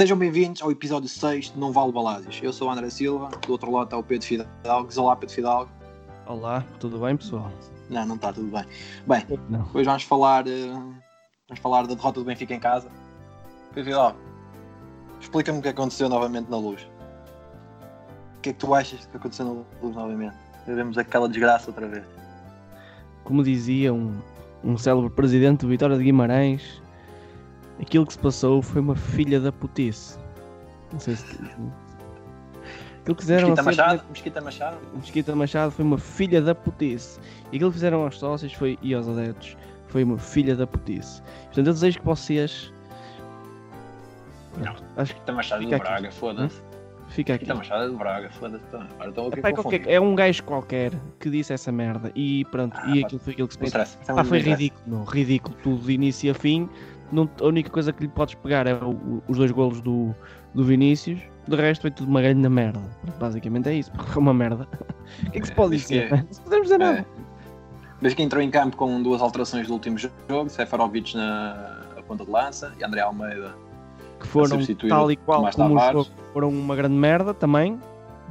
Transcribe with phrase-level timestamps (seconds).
[0.00, 2.40] Sejam bem-vindos ao episódio 6 de Não Vale Balásios.
[2.42, 4.88] Eu sou o André Silva, do outro lado está o Pedro Fidalgo.
[4.96, 5.70] Olá, Pedro Fidalgo.
[6.26, 7.52] Olá, tudo bem, pessoal?
[7.90, 8.64] Não, não está tudo bem.
[9.06, 9.68] Bem, Não.
[9.74, 12.88] hoje vamos falar, eh, vamos falar da derrota do Benfica em casa.
[13.74, 14.18] Pedro Fidalgo,
[15.20, 16.80] explica-me o que aconteceu novamente na luz.
[18.38, 20.34] O que é que tu achas que aconteceu na luz novamente?
[20.66, 22.04] Vemos aquela desgraça outra vez.
[23.22, 24.18] Como dizia um,
[24.64, 26.80] um célebre presidente do Vitória de Guimarães,
[27.80, 30.18] aquilo que se passou foi uma filha da putice.
[30.92, 31.24] Não sei se.
[33.00, 34.02] Aquilo que fizeram Mesquita a Machado?
[34.10, 34.76] Mesquita Machado?
[34.94, 37.18] Mesquita Machado foi uma filha da putice.
[37.50, 39.56] E aquilo que fizeram aos sócios foi, e aos adeptos
[39.88, 41.22] foi uma filha da putice.
[41.46, 42.72] Portanto, eu desejo que vocês.
[44.58, 44.72] Não.
[44.96, 45.84] Acho que Mesquita Machado do aqui.
[45.84, 46.62] Braga, foda-se.
[47.08, 47.44] fica aqui.
[47.44, 48.64] Mesquita Machado é do Braga, foda-se.
[49.42, 52.12] É, qualquer- é um gajo qualquer que disse essa merda.
[52.14, 54.14] E pronto, Ah, e aquilo foi aquilo que se passou.
[54.14, 55.04] muito foi ridículo, meu.
[55.04, 56.68] Ridículo, tudo de início a fim.
[57.12, 60.14] Não- a única coisa que lhe podes pegar é o- os dois golos do,
[60.54, 61.20] do Vinícius.
[61.48, 62.80] De resto, foi tudo uma grande merda.
[63.18, 64.66] Basicamente é isso, porque foi uma merda.
[65.26, 66.06] O que é que se pode que dizer?
[66.06, 66.26] é- né?
[66.36, 66.98] Não podemos dizer nada.
[67.00, 67.04] É.
[68.00, 72.24] Desde que entrou em campo com duas alterações do último jogo, Seferovic na a ponta
[72.24, 73.54] de lança e André Almeida
[74.20, 77.78] Que foram tal e qual como jogo, foram uma grande merda também.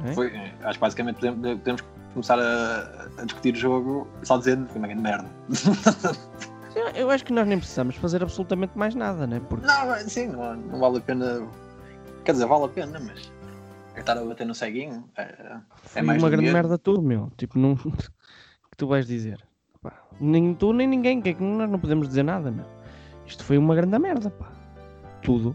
[0.06, 0.12] É?
[0.12, 4.64] Foi, eh, acho que basicamente podemos, podemos começar a, a discutir o jogo só dizendo
[4.66, 5.26] que foi uma grande merda.
[6.94, 9.40] Eu- acho que nós nem precisamos fazer absolutamente mais nada, né?
[9.48, 11.46] Porque não, sim, não, não vale a pena.
[12.24, 13.32] Quer dizer, vale a pena, mas
[13.96, 15.04] é estar a bater no ceguinho.
[15.16, 17.30] É, foi mais uma grande merda tudo, meu.
[17.36, 17.72] Tipo, não.
[17.82, 19.44] O que tu vais dizer?
[19.82, 22.64] Pá, nem tu nem ninguém, que é que nós não podemos dizer nada, meu.
[23.26, 24.46] Isto foi uma grande merda, pá.
[25.22, 25.54] Tudo.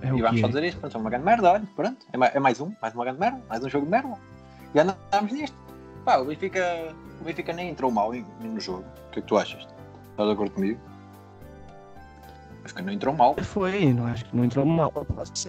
[0.00, 0.48] É e vamos só é.
[0.48, 2.06] dizer isto, pronto, é uma grande merda, olha, pronto.
[2.12, 4.14] É, ma- é mais um, mais uma grande merda, mais um jogo de merda.
[4.74, 5.56] E andamos nisto.
[6.04, 8.84] Pá, o Benfica, o Benfica nem entrou mal no jogo.
[9.08, 9.66] O que é que tu achas?
[10.10, 10.78] Estás de acordo comigo?
[12.64, 13.34] Acho que não entrou mal.
[13.42, 14.92] Foi, não acho que não entrou mal.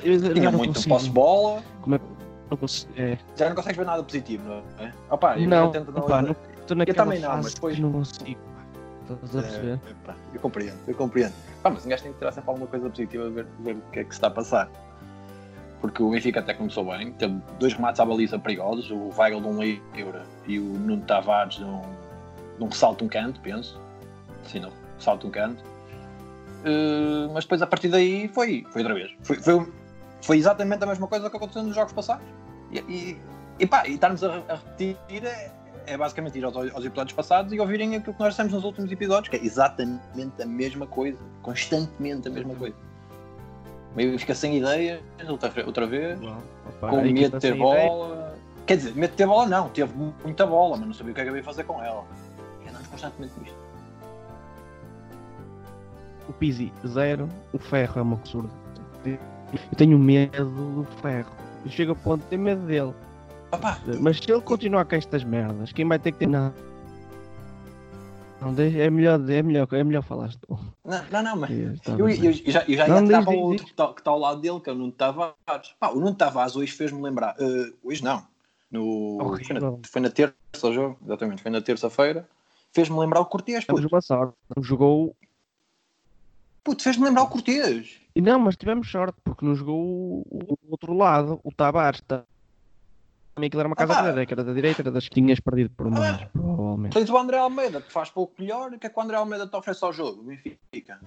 [0.02, 4.04] Eu- eu Tinha muito consigo- posse bola, não consigo- é, já não consegues ver nada
[4.04, 4.94] positivo, não é?
[5.10, 8.40] Opa, eu Não, tento opá, não- Estou naquela também não, mas depois- não consigo.
[9.04, 9.80] Estás a perceber?
[9.86, 11.34] É, epá, eu compreendo, eu compreendo.
[11.62, 13.82] Pá, mas um gajo tem que tirar sempre alguma coisa positiva a ver, ver o
[13.92, 14.70] que é que se está a passar.
[15.82, 19.48] Porque o Benfica até começou bem, teve dois remates à baliza perigosos, o Weigl de
[19.48, 21.82] um livre e o Nuno Tavares de um,
[22.58, 23.80] de um ressalto um canto, penso.
[24.46, 25.64] Sim, não, ressalto um canto.
[26.66, 29.12] Eh, mas depois a partir daí foi, foi outra vez.
[29.22, 29.72] Foi, foi,
[30.22, 32.26] foi exatamente a mesma coisa que aconteceu nos jogos passados.
[32.72, 33.18] E, e,
[33.60, 35.52] e pá, e estarmos a, a repetir é,
[35.86, 38.92] é basicamente ir aos, aos episódios passados e ouvirem aquilo que nós dissemos nos últimos
[38.92, 42.76] episódios, que é exatamente a mesma coisa, constantemente a mesma coisa.
[43.96, 46.20] Meio fica sem ideias, outra, outra vez.
[46.22, 47.90] Opá, com medo de equipa ter sem ideia.
[47.90, 48.36] bola.
[48.66, 51.22] Quer dizer, medo de ter bola não, teve muita bola, mas não sabia o que
[51.22, 52.04] é que havia de fazer com ela.
[52.66, 53.58] E andamos constantemente nisto.
[56.28, 57.30] O Pizzi, zero.
[57.54, 58.50] O Ferro é uma absurda.
[59.06, 61.32] Eu tenho medo do Ferro.
[61.64, 62.94] Eu chego a ponto de ter medo dele.
[63.52, 66.28] Opa, Mas se ele continuar com estas merdas, quem vai ter que ter.
[66.28, 66.52] Não.
[68.52, 70.30] Não, é melhor, é melhor, é melhor falar
[70.84, 73.28] não, não, não, mas Está Eu, eu- eu já, eu já Não, ia diz, diz,
[73.38, 73.64] outro diz.
[73.66, 75.36] que está, está ao lado dele, que é o Nuno Tavares.
[75.80, 77.36] Pá, o Nuno Tavares hoje fez-me lembrar.
[77.40, 78.24] eh, hoje não.
[78.72, 80.36] No, foi, na, foi na terça
[80.74, 82.28] jogo, exatamente, foi na terça-feira.
[82.74, 83.88] Fez-me lembrar o Cortês, puto.
[83.88, 84.36] uma sorte.
[84.56, 85.16] Não jogou.
[86.64, 88.02] Puto, fez-me lembrar o Cortês.
[88.16, 91.40] E não, mas tivemos sorte porque não jogou o, o outro lado.
[91.44, 92.02] O Tavares.
[92.02, 92.24] Tá...
[93.36, 95.40] Também aquilo era uma casa Ah, verdadeira, que era da direita, era das que tinhas
[95.42, 96.30] perdido por mais, Ah.
[96.32, 96.94] provavelmente.
[96.94, 98.72] Tens o André Almeida, que faz pouco melhor.
[98.72, 100.22] O que é que o André Almeida te oferece ao jogo?
[100.22, 101.00] O Benfica.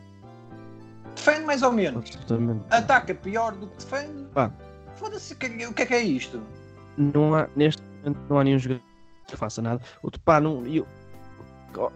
[1.17, 2.05] Defende mais ou menos.
[2.11, 2.65] Absolutamente.
[2.71, 4.27] Ataca pior do que defende.
[4.97, 6.43] Foda-se, o que, é- o que é que é isto?
[6.99, 8.83] não há, neste momento não há nenhum jogador
[9.27, 9.81] que faça nada.
[10.03, 10.85] O pá, não, eu,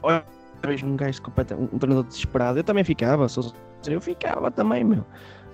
[0.02, 0.24] olha,
[0.64, 2.58] vejo um gajo completo, um, um treinador desesperado.
[2.58, 3.52] Eu também ficava, sou
[3.86, 5.04] eu ficava também, meu.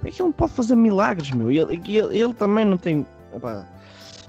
[0.04, 1.50] É que ele não pode fazer milagres, meu.
[1.50, 3.04] Ele, ele, ele também não tem.
[3.34, 3.66] epá,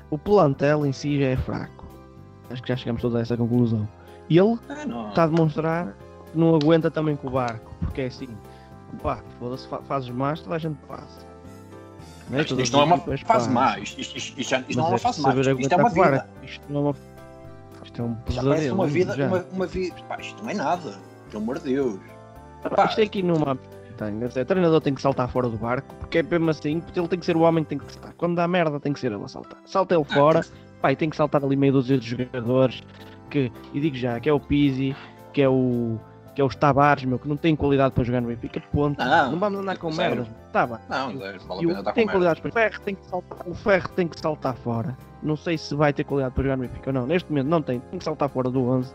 [0.10, 1.86] o plantel em si já é fraco.
[2.50, 3.88] Acho que já chegamos todos a essa conclusão.
[4.30, 5.96] E ele Ah, está a demonstrar
[6.32, 8.28] que não aguenta também com o barco, porque é assim,
[9.02, 11.28] pá, foda-se, fa- fazes mais, toda a gente passa.
[12.30, 12.42] Né?
[12.42, 13.80] Isto, isto não é uma fase má.
[13.80, 15.30] Isto, isto, isto, isto já- Mas não é uma é fase má.
[15.34, 16.10] Isto, é uma vida.
[16.12, 16.28] barco.
[16.46, 16.96] Isto não é uma.
[17.84, 18.76] Isto é um Já parece pesadelo.
[18.76, 19.28] uma digo vida, já.
[19.28, 19.96] uma, uma vida.
[20.08, 21.00] Pá, isto não é nada.
[21.32, 22.00] Pelo amor de Deus.
[22.76, 22.86] Pá.
[22.86, 23.58] Isto é aqui numa.
[24.08, 27.20] O treinador tem que saltar fora do barco, porque é mesmo assim, porque ele tem
[27.20, 28.14] que ser o homem que tem que saltar.
[28.18, 29.60] Quando dá merda, tem que ser ele a saltar.
[29.66, 30.46] Salta ele fora,
[30.82, 32.82] pá, e tem que saltar ali meio dúzia de jogadores.
[33.30, 34.96] Que, e digo já, que é o Pizzi,
[35.34, 35.98] que é o.
[36.36, 38.98] Que é os Tavares, meu, que não tem qualidade para jogar no Benfica, ponto.
[38.98, 40.28] Não, Não, vamos andar com merdas.
[40.54, 40.78] Tá bem.
[40.88, 43.90] Não, zero, vale a pena tem qualidades para o Ferro tem que saltar, o Ferro
[43.90, 44.98] tem que saltar fora.
[45.22, 47.06] Não sei se vai ter qualidade para jogar no Benfica ou não.
[47.06, 48.94] Neste momento não tem, tem que saltar fora do 11.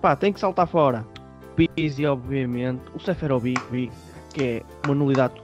[0.00, 1.06] Pá, tem que saltar fora.
[1.54, 3.90] Pizzi, obviamente, o Seferovic,
[4.32, 5.40] que é uma nulidade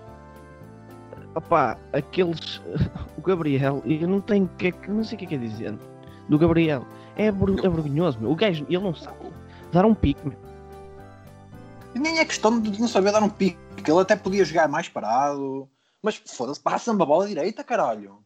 [1.34, 2.60] opá, aqueles.
[3.16, 5.76] O Gabriel, eu não tenho que, não sei o que é que é dizer
[6.28, 6.86] do Gabriel.
[7.16, 8.30] É, ver- é vergonhoso, meu.
[8.30, 9.16] O gajo, ele não sabe
[9.72, 10.38] dar um pique, meu.
[11.94, 13.58] Nem é questão de não saber dar um pique.
[13.86, 15.68] Ele até podia jogar mais parado.
[16.00, 18.18] Mas foda-se, passa-me a bola direita, caralho.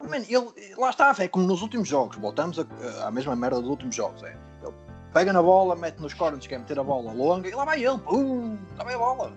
[0.00, 2.16] Man, ele, lá está, é como nos últimos jogos.
[2.16, 4.22] Voltamos a- à mesma merda dos últimos jogos.
[4.22, 4.36] É.
[4.62, 4.72] Ele
[5.12, 7.98] pega na bola, mete nos corners, quer meter a bola longa e lá vai ele.
[7.98, 9.32] Pum, lá vai a bola.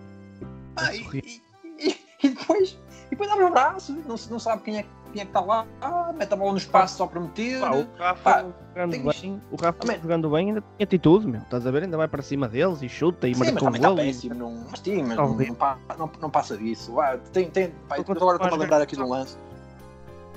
[0.75, 1.41] Ah, e,
[1.79, 2.77] e- e- depois,
[3.07, 5.41] e depois abre o braço, não, se- não sabe quem é, quem é que está
[5.41, 5.65] lá.
[5.81, 7.59] Ah, mete a bola no espaço só para meter.
[7.59, 11.27] Pá, o Rafa Pá, jogando tem- bem, o Rafa Também- jogando bem ainda tem atitude,
[11.27, 11.41] meu.
[11.41, 11.83] Estás a ver?
[11.83, 14.35] Ainda vai para cima deles e chuta e Sim, marca um e- péssimo.
[14.35, 16.93] Não, mas sim, mas Tá não, não, não- não passa disso.
[16.93, 19.37] Vai, tem, tem, pá, agora estou-me a lembrar aqui de um lance.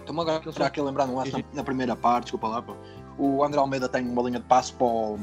[0.00, 2.60] Estou-me agora aqui a lembrar de um lance na, na primeira parte, desculpa lá.
[2.62, 2.74] pá.
[3.16, 5.18] O André Almeida tem uma linha de passo para o,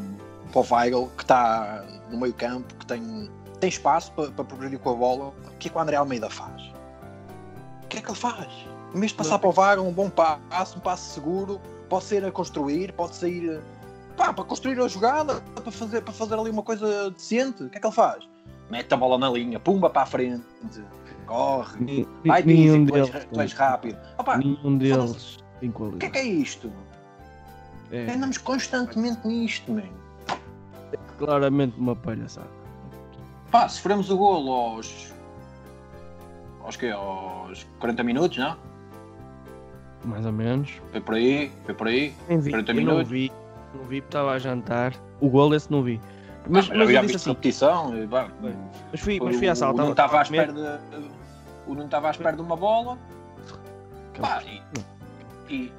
[0.52, 3.30] para o Weigl, que está no meio campo, que tem,
[3.62, 5.26] tem espaço para, para progredir com a bola.
[5.28, 6.62] O que é que o André Almeida faz?
[7.84, 8.48] O que é que ele faz?
[8.94, 12.26] Em vez de passar para o Weigl, um bom passo, um passo seguro, pode ser
[12.26, 13.62] a construir, pode sair
[14.18, 17.64] pá, para construir a jogada, para fazer, para fazer ali uma coisa decente.
[17.64, 18.28] O que é que ele faz?
[18.70, 20.44] Mete a bola na linha, pumba para a frente,
[21.26, 23.28] corre, vai Nenhum Pizzi, tu, és, deles.
[23.34, 24.00] tu és rápido.
[24.18, 26.12] Opa, Nenhum deles tem o que é qualidade.
[26.12, 26.72] que é isto?
[27.92, 29.84] É Andamos constantemente nisto, man.
[31.18, 32.61] claramente uma palhaçada.
[33.52, 35.14] Pá, sofremos o golo aos.
[36.64, 36.90] aos quê?
[36.90, 38.56] Aos 40 minutos, não?
[40.06, 40.72] Mais ou menos.
[40.92, 42.14] Foi por aí, foi por aí.
[42.28, 43.10] Nem vi, 40 eu não minutos.
[43.12, 43.32] vi.
[43.74, 44.94] Não vi porque estava a jantar.
[45.20, 46.00] O gol esse não vi.
[46.50, 47.30] Mas, Ah, mas eu já disse assim.
[47.30, 47.96] repetição.
[48.04, 48.56] e, pá, Foi.
[48.92, 49.74] Mas fui, foi mas fui à o- sala.
[49.74, 51.10] O não tava- estava à espera de.
[51.68, 52.98] O não estava à espera de uma bola.
[54.20, 54.62] Pá, e,
[55.54, 55.72] e,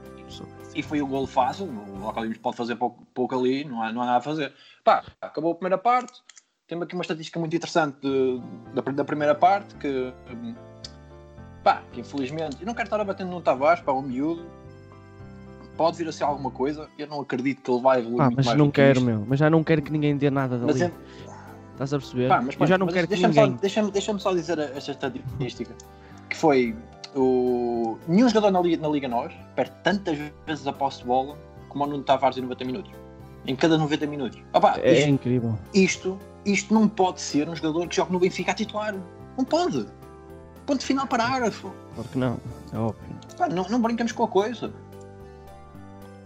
[0.74, 1.66] e foi um golo fácil.
[1.66, 4.52] O Alcalipes pode fazer pouco, pouco ali, não há, não há nada a fazer.
[4.84, 6.22] Pá, acabou a primeira parte.
[6.72, 8.40] Temos aqui uma estatística muito interessante de-
[8.74, 10.10] da, da primeira parte que.
[10.34, 10.54] hum,
[11.62, 12.56] Pá, que infelizmente.
[12.62, 14.46] Eu não quero estar a batendo no Tavares, pá, o miúdo.
[15.76, 16.88] Pode vir a ser alguma coisa.
[16.98, 19.04] Eu não acredito que ele vai evoluir Ah, mas mais não quero, isto.
[19.04, 19.22] meu.
[19.28, 20.72] Mas já não quero que ninguém dê nada dali.
[20.72, 20.90] Mas, é-
[21.72, 22.28] Estás a perceber?
[22.30, 23.58] pá, mas, eu já não quero que deixa-me só, ninguém.
[23.60, 25.74] deixa deixa só dizer esta estatística.
[26.30, 26.74] Que foi.
[27.14, 27.98] O...
[28.08, 30.16] Nenhum jogador na Liga, na Liga Nós perde tantas
[30.46, 31.36] vezes a posse de bola
[31.68, 32.90] como o Nuno Tavares em 90 minutos.
[33.46, 34.38] Em cada 90 minutos.
[34.54, 35.58] Opá, É, isto, incrível.
[35.74, 38.94] isto, isto não pode ser um jogador que joga no Benfica a titular.
[39.36, 39.86] Não pode.
[40.66, 41.72] Ponto final parágrafo.
[41.94, 42.38] Porque não,
[42.72, 43.02] é óbvio.
[43.36, 44.72] Pá, não, não brincamos com a coisa.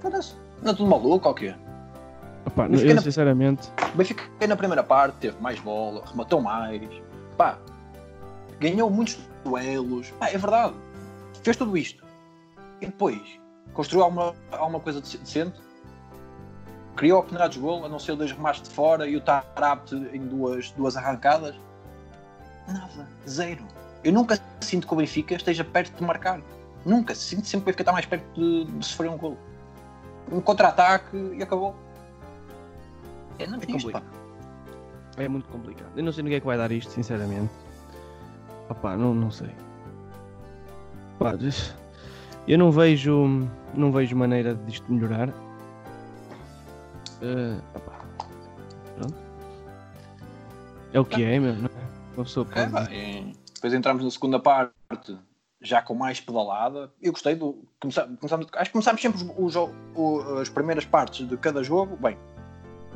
[0.01, 0.35] Foda-se.
[0.63, 1.55] Não é tudo maluco ou quê?
[2.47, 6.81] Opa, Mas eu na- sinceramente, O Benfica na primeira parte teve mais bola, rematou mais.
[7.37, 7.59] Pá,
[8.61, 10.11] ganhou muitos duelos.
[10.19, 10.75] Pá, é verdade.
[11.43, 12.05] Fez tudo isto.
[12.81, 13.21] E depois,
[13.73, 15.61] construiu alguma, alguma coisa dec- decente.
[16.97, 20.27] Criou oportunidades de golo, a não ser dois remates de fora e o Tarapte em
[20.27, 21.55] duas, duas arrancadas.
[22.67, 23.07] Nada.
[23.29, 23.65] Zero.
[24.03, 26.41] Eu nunca sinto que o Benfica esteja perto de marcar.
[26.85, 27.15] Nunca.
[27.15, 29.39] Sinto sempre que o Benfica está mais perto de, de sofrer um golo.
[30.33, 31.77] Um contra-ataque e acabou.
[33.39, 34.03] É, não É isto, pá.
[35.19, 35.91] é muito complicado.
[35.95, 37.53] Eu não sei que é que vai dar isto, sinceramente.
[38.71, 39.51] Opa, não, não sei.
[41.19, 41.35] Pá,
[42.49, 45.33] eu não vejo, não vejo maneira disto melhorar.
[47.75, 48.05] Opá,
[48.97, 49.15] pronto.
[50.93, 51.55] É o que é, meu.
[51.55, 51.87] Não é?
[52.17, 55.19] Pessoa É, pá, e depois entramos na segunda parte,
[55.61, 56.91] já com mais pedalada.
[57.03, 57.63] Eu gostei do.
[57.81, 61.63] começa- Começamos, acho que começámos sempre os, o jogo- o- as primeiras partes de cada
[61.63, 61.97] jogo.
[61.97, 62.17] Bem,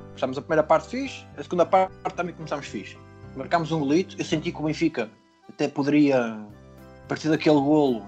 [0.08, 2.96] começámos a primeira parte fixe, a segunda parte também começámos fixe.
[3.36, 4.16] Marcámos um golito.
[4.18, 5.10] Eu senti que o Benfica
[5.48, 8.02] até poderia, a partir daquele golo,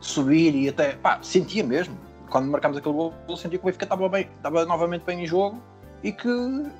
[0.00, 0.94] subir e até.
[0.96, 1.96] pá, sentia mesmo.
[2.34, 5.24] Quando marcámos aquele golo, eu sentia que o Benfica estava bem, estava novamente bem em
[5.26, 5.62] jogo
[6.02, 6.28] e que,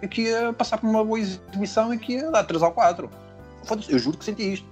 [0.02, 3.08] e que ia passar por uma boa exibição e que ia dar 3 ou 4.
[3.62, 4.66] Foda-se, eu juro que senti isto.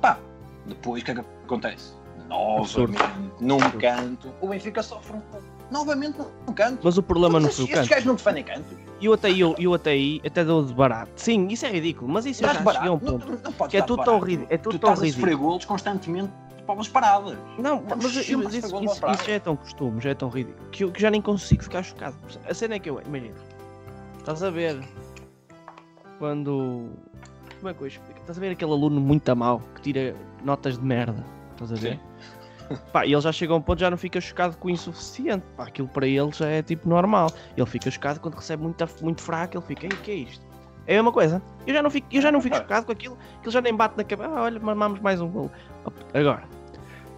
[0.00, 0.16] Pá,
[0.64, 1.92] depois o que é que acontece?
[2.28, 3.02] Novamente,
[3.40, 5.44] num canto, o Benfica sofre um pouco.
[5.72, 6.78] Novamente num canto.
[6.84, 7.90] Mas o problema não Estes- foi o Estes canto.
[7.90, 8.78] gajos não defendem cantos.
[9.00, 11.10] E eu até, eu, eu até aí, até dou de barato.
[11.16, 13.26] Sim, isso é ridículo, mas isso eu já cheguei a um ponto.
[13.26, 14.46] não, não Que é estar tudo tão ridículo.
[14.50, 15.48] É Tu tudo tão estás a sofrer ridículo.
[15.48, 16.30] golos constantemente
[16.68, 17.38] de bolas paradas.
[17.58, 20.84] Não, mas mas isso, isso- isso já é tão costume, já é tão ridículo, que
[20.84, 22.16] eu que já nem consigo ficar chocado.
[22.48, 23.34] A cena é que eu, imagina,
[24.18, 24.78] estás a ver
[26.18, 26.90] quando.
[27.58, 28.20] Como é que eu explico?
[28.20, 31.76] Estás a ver aquele aluno muito a mau que tira notas de merda, estás a
[31.76, 31.98] ver?
[32.92, 35.44] Pá, e ele já chega a um ponto já não fica chocado com o insuficiente.
[35.56, 37.32] Pá, aquilo para ele já é tipo normal.
[37.56, 40.46] Ele fica chocado quando recebe muito, muito fraco, ele fica, ei, o que é isto?
[40.86, 41.42] É a mesma coisa.
[41.66, 43.96] Eu já não fico, eu já não fico chocado com aquilo, aquilo já nem bate
[43.96, 44.30] na cabeça.
[44.30, 45.50] Ah, olha, mamamos mais um gol.
[46.14, 46.42] Agora,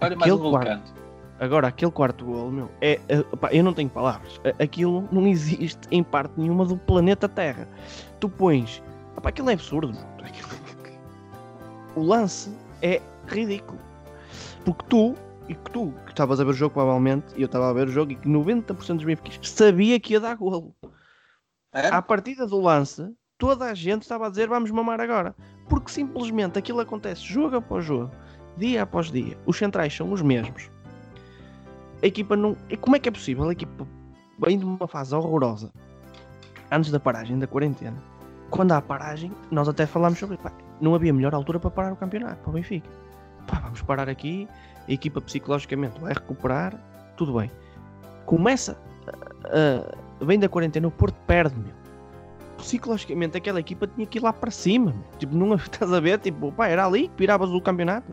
[0.00, 1.00] Olha mais um quarto.
[1.38, 4.38] Agora, aquele quarto gol, meu, é, é- pá, eu não tenho palavras.
[4.59, 7.66] Aquilo não existe em parte nenhuma do planeta Terra.
[8.19, 8.83] Tu pões.
[9.23, 9.92] Pá, aquilo é absurdo.
[9.92, 10.04] meu.
[11.97, 13.78] O lance é ridículo.
[14.64, 15.14] Porque tu,
[15.49, 17.88] e que tu que estavas a ver o jogo provavelmente, e eu estava a ver
[17.88, 20.75] o jogo, e que 90% dos benfiquistas sabia que ia dar golo.
[21.73, 21.88] É?
[21.88, 25.35] À partida do lance, toda a gente estava a dizer vamos mamar agora.
[25.69, 28.12] Porque simplesmente aquilo acontece jogo após jogo,
[28.60, 29.36] dia após dia.
[29.46, 30.70] Os centrais são os mesmos.
[32.02, 32.56] A equipa não.
[32.80, 33.48] Como é que é possível?
[33.48, 33.86] A equipa
[34.38, 35.70] vem de uma fase horrorosa
[36.70, 37.96] antes da paragem, da quarentena.
[38.50, 40.36] Quando há paragem, nós até falámos sobre.
[40.36, 42.88] Pá, não havia melhor altura para parar o campeonato, para o Benfica.
[43.46, 44.46] Pá, vamos parar aqui,
[44.88, 46.74] a equipa psicologicamente vai recuperar,
[47.16, 47.50] tudo bem.
[48.26, 48.78] Começa.
[49.44, 49.90] a-
[50.22, 51.80] a- vem da quarentena, o Porto perde, meu
[52.58, 54.92] psicologicamente aquela equipa tinha que ir lá para cima.
[54.92, 55.04] meu.
[55.18, 56.18] Tipo, não estás a ver?
[56.18, 58.12] Tipo, pá, era ali que viravas o campeonato.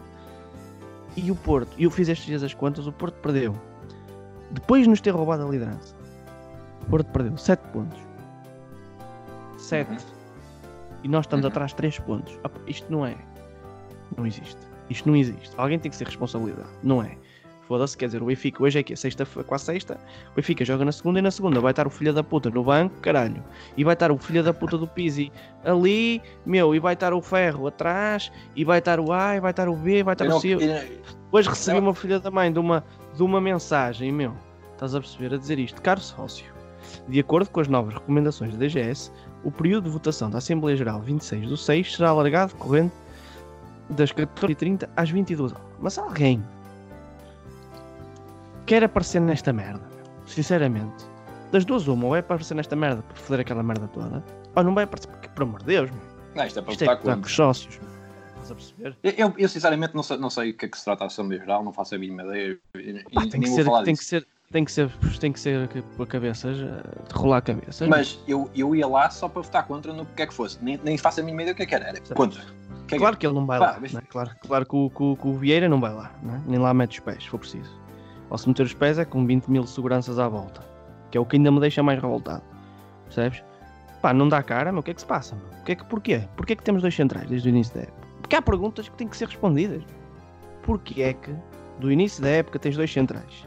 [1.18, 3.56] E o Porto, e eu fiz estes dias as contas, o Porto perdeu.
[4.52, 5.94] Depois de nos ter roubado a liderança,
[6.84, 8.00] o Porto perdeu 7 pontos.
[9.58, 9.90] 7.
[9.92, 9.98] Uhum.
[11.04, 11.52] E nós estamos Uhum.
[11.52, 12.38] atrás 3 pontos.
[12.68, 13.16] Isto não é.
[14.16, 14.58] Não existe.
[14.90, 15.54] Isto não existe.
[15.58, 16.70] Alguém tem que ser responsabilidade.
[16.84, 17.18] Não é.
[17.68, 19.98] Foda-se, quer dizer, o Benfica hoje é que sexta, quase sexta,
[20.32, 22.64] o Benfica joga na segunda e na segunda vai estar o filho da puta no
[22.64, 23.44] banco, caralho,
[23.76, 25.32] e vai estar o filho da puta do Pizzi
[25.66, 29.52] ali, meu, e vai estar o Ferro atrás, e vai estar o A, e vai
[29.52, 30.56] estar o B, e vai estar o C.
[31.30, 34.34] Hoje recebi não- uma filha da mãe de uma, de uma mensagem, meu,
[34.74, 36.46] estás a perceber, a dizer isto, caro sócio,
[37.10, 39.12] de acordo com as novas recomendações da DGS,
[39.44, 42.94] o período de votação da Assembleia Geral 26 do 6 será alargado corrente
[43.90, 45.64] das 14h30 às 22 horas.
[45.82, 46.42] Mas alguém
[48.68, 49.82] quer aparecer nesta merda,
[50.28, 51.06] sinceramente,
[51.52, 54.24] das duas uma, ou é aparecer nesta merda para foder aquela merda toda,
[54.56, 56.02] ou não vai aparecer, porque, por amor de Deus, meu,
[56.36, 57.80] Não, isto é para isto é que com os sócios,
[58.34, 58.98] estás a perceber?
[59.02, 61.08] Eu, eu, eu, sinceramente não sei, não sei o que é que se trata a
[61.08, 62.58] Assembleia Geral, não faço a mínima ideia.
[62.76, 65.70] e tem, que ser, tem, que ser, tem que ser, tem que ser
[66.00, 67.88] a cabeça, de rolar a cabeça.
[67.88, 70.58] Mas eu, eu ia lá só para votar contra no que é que fosse.
[70.62, 71.86] Nem, nem faço a mínima ideia do que é que era.
[71.88, 72.42] Era contra.
[72.88, 73.78] Que é que claro que ele não vai Pá, lá.
[73.82, 74.02] mas- né?
[74.10, 76.42] Claro, claro que, o, que o- que o Vieira não vai lá, né?
[76.46, 77.70] nem lá mete os pés, se for preciso.
[78.30, 80.62] Ou se meter os pés é com 20 mil seguranças à volta,
[81.12, 82.44] que é o que ainda me deixa mais revoltado.
[83.06, 83.44] Percebes?
[84.02, 85.36] Pá, não dá cara, mas o que é que se passa?
[85.36, 85.46] meu?
[85.62, 86.22] O que é que, porquê?
[86.36, 88.08] Porquê que temos dois centrais desde o início da época?
[88.22, 89.84] Porque há perguntas que têm que ser respondidas.
[90.64, 91.34] Porquê é que
[91.80, 93.46] do início da época tens dois centrais?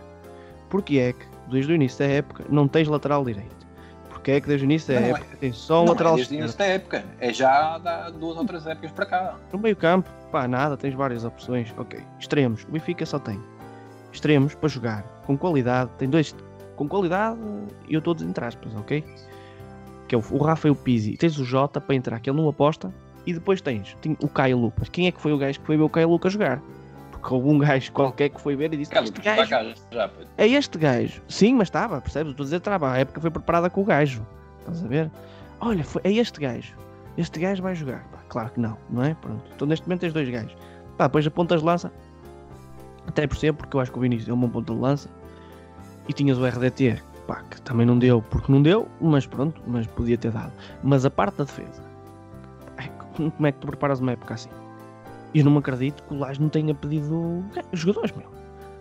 [0.68, 3.60] Porquê é que desde o início da época não tens lateral direito?
[4.08, 6.12] Porquê é que desde o início da Não, é- época tens só um Não, lateral
[6.12, 6.42] é desde o esquerdo?
[6.44, 7.04] início da época.
[7.20, 9.34] É já há duas ou três épocas para cá.
[9.52, 11.72] No meio campo, pá, nada, tens várias opções.
[11.76, 12.00] Ok.
[12.18, 12.64] Extremos.
[12.64, 13.40] O Benfica só tem
[14.12, 15.02] extremos para jogar.
[15.26, 15.90] Com qualidade.
[15.98, 16.34] Tem dois.
[16.76, 17.38] Com qualidade
[17.88, 19.04] e eu todos entre aspas, ok?
[20.08, 21.16] Que é o, o Rafa e o Pizzi.
[21.16, 22.92] Tens o Jota para entrar, que ele não aposta.
[23.26, 24.88] E depois tens o Caio Lucas.
[24.88, 26.60] Quem é que foi o gajo que foi ver o Caio Lucas jogar?
[27.10, 29.44] Porque houve um gajo qualquer que foi ver e disse: Cara, Este gajo
[29.92, 30.10] já.
[30.38, 31.20] é este gajo.
[31.28, 32.30] Sim, mas estava, percebes?
[32.30, 32.90] Estou a dizer, estava.
[32.92, 34.26] A época foi preparada com o gajo.
[34.60, 35.10] Estás a ver?
[35.60, 36.74] Olha, foi, é este gajo.
[37.18, 38.04] Este gajo vai jogar.
[38.10, 39.12] Pá, claro que não, não é?
[39.20, 39.44] Pronto.
[39.54, 40.56] Então neste momento tens dois gajos.
[40.96, 41.92] Pá, depois a pontas de lança.
[43.06, 45.08] Até percebo, porque eu acho que o Vinícius é uma ponta de lança.
[46.08, 49.86] E tinhas o RDT, pá, que também não deu porque não deu, mas pronto, mas
[49.86, 50.52] podia ter dado.
[50.82, 51.82] Mas a parte da defesa.
[53.16, 54.48] Como é que tu preparas uma época assim?
[55.34, 58.30] Eu não me acredito que o Lage não tenha pedido jogadores, meu.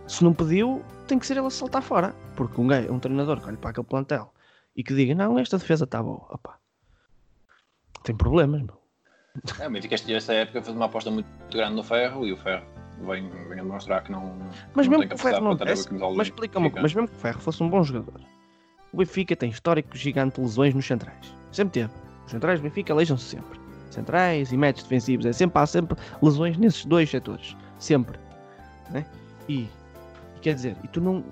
[0.07, 2.15] Se não pediu, tem que ser ele a saltar fora.
[2.35, 4.33] Porque um, gajo, um treinador que olha para aquele plantel
[4.75, 6.25] e que diga, não, esta defesa está boa.
[6.29, 6.57] Opa.
[8.03, 8.79] Tem problemas, meu.
[9.59, 12.65] É, o Benfica esta época fez uma aposta muito grande no Ferro e o Ferro
[13.05, 14.33] vem, vem a demonstrar que não.
[14.73, 17.07] Mas não mesmo tem que o Ferro não desse, mas explica-me, uma coisa, mas mesmo
[17.07, 18.19] que o Ferro fosse um bom jogador,
[18.93, 21.33] o Benfica tem histórico gigante de lesões nos centrais.
[21.51, 21.93] Sempre teve.
[22.25, 23.59] Os centrais do Benfica aleijam-se sempre.
[23.89, 27.55] Centrais e médios defensivos, é sempre, há sempre lesões nesses dois setores.
[27.79, 28.19] Sempre.
[28.91, 29.05] Né?
[29.47, 29.61] E,
[30.35, 31.23] e quer dizer, e tu não.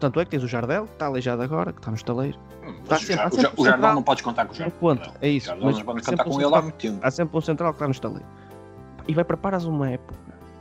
[0.00, 2.38] Tanto é que tens o Jardel, que está aleijado agora, que está no estaleiro.
[2.64, 4.78] Hum, o sempre- o sempre um o Jardel não podes contar com o Não Jardel.
[4.78, 5.46] conta, é isso.
[5.48, 6.98] Jardel Mas vamos sempre contar um com ele há muito tempo.
[7.02, 8.26] há sempre um central que está no estaleiro.
[9.08, 10.14] E vai preparas uma época.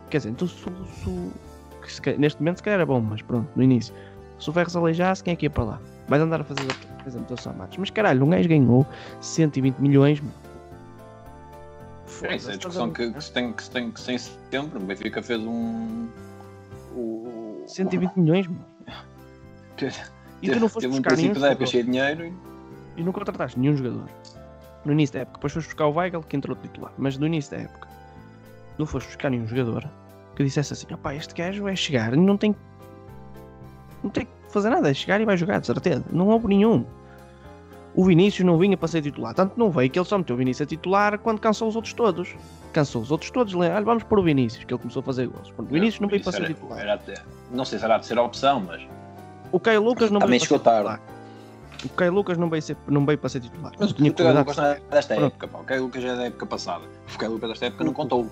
[0.10, 3.64] Quer dizer, então se, se- se neste momento se calhar era bom, mas pronto, no
[3.64, 3.94] início.
[4.40, 5.82] Se o Ferro se aleijasse, quem é que ia para lá?
[6.08, 7.78] Vais andar a fazer a apresentação a Matos.
[7.78, 8.86] Mas caralho, um gajo ganhou
[9.22, 10.22] 120 milhões.
[12.24, 14.18] É isso, é a discussão que, que se tem que se tem que se tem
[14.18, 14.78] sempre.
[14.78, 16.08] O Benfica fez um.
[16.96, 18.62] O, 120 milhões, meu.
[20.42, 23.02] E tu não foste teve um buscar nenhum princípio da época cheio de dinheiro e
[23.02, 24.10] E não contrataste nenhum jogador.
[24.86, 25.38] No início da época.
[25.38, 26.94] Depois foste buscar o Weigl, que entrou titular.
[26.98, 27.87] Mas no início da época,
[28.78, 29.88] não foste buscar nenhum jogador
[30.36, 32.56] que dissesse assim: opá, este gajo vai chegar e não tem.
[34.04, 36.04] Não tem que fazer nada, é chegar e vai jogar, de certeza.
[36.12, 36.86] Não houve nenhum.
[37.96, 39.34] O Vinícius não vinha para ser titular.
[39.34, 41.94] Tanto não veio que ele só meteu o Vinícius a titular quando cansou os outros
[41.94, 42.36] todos.
[42.72, 43.56] Cansou os outros todos.
[43.56, 45.50] Olha, vamos para o Vinícius, que ele começou a fazer gols.
[45.50, 46.80] Pronto, O Vinícius não veio para ser era, titular.
[46.80, 48.84] era até- não sei se era a terceira opção, mas.
[49.52, 51.02] O Caio Lucas não Também veio para ser titular.
[51.86, 53.72] O Caio Lucas não veio, ser, não veio para ser titular.
[53.80, 54.38] Mas o Caio.
[54.38, 55.58] Lucas não é desta época, pá.
[55.60, 56.84] O Caio Lucas é da época passada.
[57.16, 58.28] O Caio Lucas desta época não contou.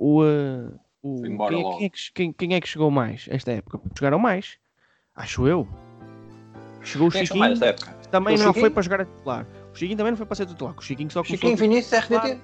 [0.00, 3.26] O, eh, O, Foi quem, é- quem é que, quem- quem é que chegou mais
[3.30, 3.80] esta época?
[3.98, 4.58] Chegaram mais.
[5.14, 5.66] Acho eu.
[6.82, 8.08] Chegou o Quem é que mais Chiquinho, nesta época?
[8.10, 8.70] também O não foi Chiquinho?
[8.72, 9.46] para jogar a titular.
[9.72, 10.74] O Chiquinho também não foi para ser titular.
[10.76, 12.38] O Chiquinho só Chiquinho Vinícius, RDT.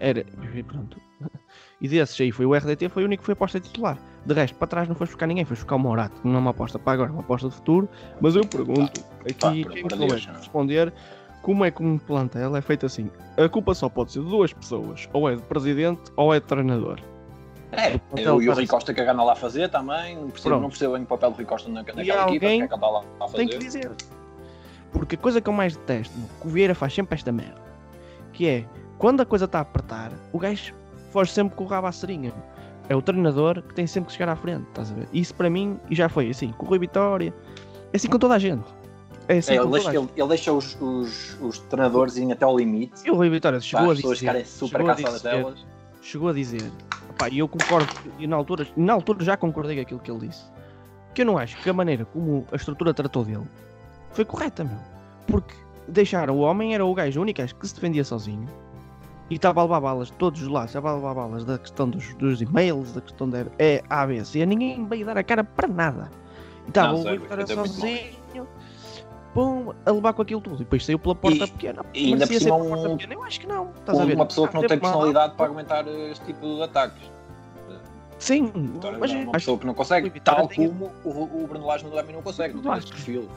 [0.00, 1.00] Era, e pronto.
[1.80, 3.98] E desses aí foi o RDT, foi o único que foi aposta titular.
[4.24, 6.18] De resto, para trás não foi buscar ninguém, foi buscar o Morato.
[6.24, 7.88] Não é uma aposta para agora, é uma aposta de futuro.
[8.20, 10.34] Mas eu pergunto, aqui, pá, quem Deus, não.
[10.34, 10.94] responder,
[11.44, 13.10] como é que um plantel é feito assim?
[13.36, 16.46] A culpa só pode ser de duas pessoas, ou é de presidente ou é de
[16.46, 16.98] treinador.
[17.70, 18.00] É,
[18.32, 20.16] O e o Rui Costa que anda lá a fazer também.
[20.16, 20.62] Não percebo, Pronto.
[20.62, 22.18] não percebo bem o papel do Rui Costa na- naquela equipa.
[22.22, 23.66] alguém que é que lá a Tem que fazer.
[23.66, 23.90] dizer.
[24.92, 27.60] Porque a coisa que eu mais detesto, que o Vieira faz sempre esta merda,
[28.32, 28.64] que é,
[28.96, 30.72] quando a coisa está a apertar, o gajo
[31.10, 32.32] foge sempre com o rabo à seringa.
[32.88, 35.08] É o treinador que tem sempre que chegar à frente, estás a ver?
[35.12, 37.34] Isso para mim, e já foi assim, com o Rui Vitória,
[37.92, 38.64] é assim com toda a gente.
[39.28, 42.56] É assim É, ele, deixa, ele, ele deixa os, os, os treinadores irem até ao
[42.56, 42.94] limite.
[43.04, 45.66] E o Rui Vitória chegou a dizer, chegou a dizer, delas.
[46.02, 46.72] chegou a dizer,
[47.30, 47.88] e eu concordo,
[48.18, 50.44] e na altura, na altura já concordei com aquilo que ele disse,
[51.14, 53.46] que eu não acho que a maneira como a estrutura tratou dele
[54.12, 54.78] foi correta, meu.
[55.26, 55.54] Porque
[55.88, 58.48] deixaram o homem, era o gajo único gajo que se defendia sozinho
[59.30, 61.88] e estava a levar balas de todos os lados, estava a levar balas da questão
[61.88, 65.42] dos, dos e-mails, da questão da é, A, B, C, ninguém veio dar a cara
[65.42, 66.10] para nada.
[66.66, 67.66] E estava o sério, Vitória mal.
[67.66, 68.23] sozinho,
[69.34, 70.56] pum, a levar com aquilo tudo.
[70.56, 71.84] E depois saiu pela porta E- pequena.
[71.92, 73.14] e ainda por cima um- pequena?
[73.14, 73.70] Eu acho que não.
[73.72, 74.14] Estás a ver?
[74.14, 77.10] Uma pessoa que não Teve tem personalidade para aguentar este tipo de ataques.
[78.18, 81.66] Sim, Vitória mas uma pessoa que não consegue, Vitória tal tem- como o, o Bruno
[81.66, 82.92] Lage no também não consegue, não tem esse Lage.
[82.92, 83.28] perfil.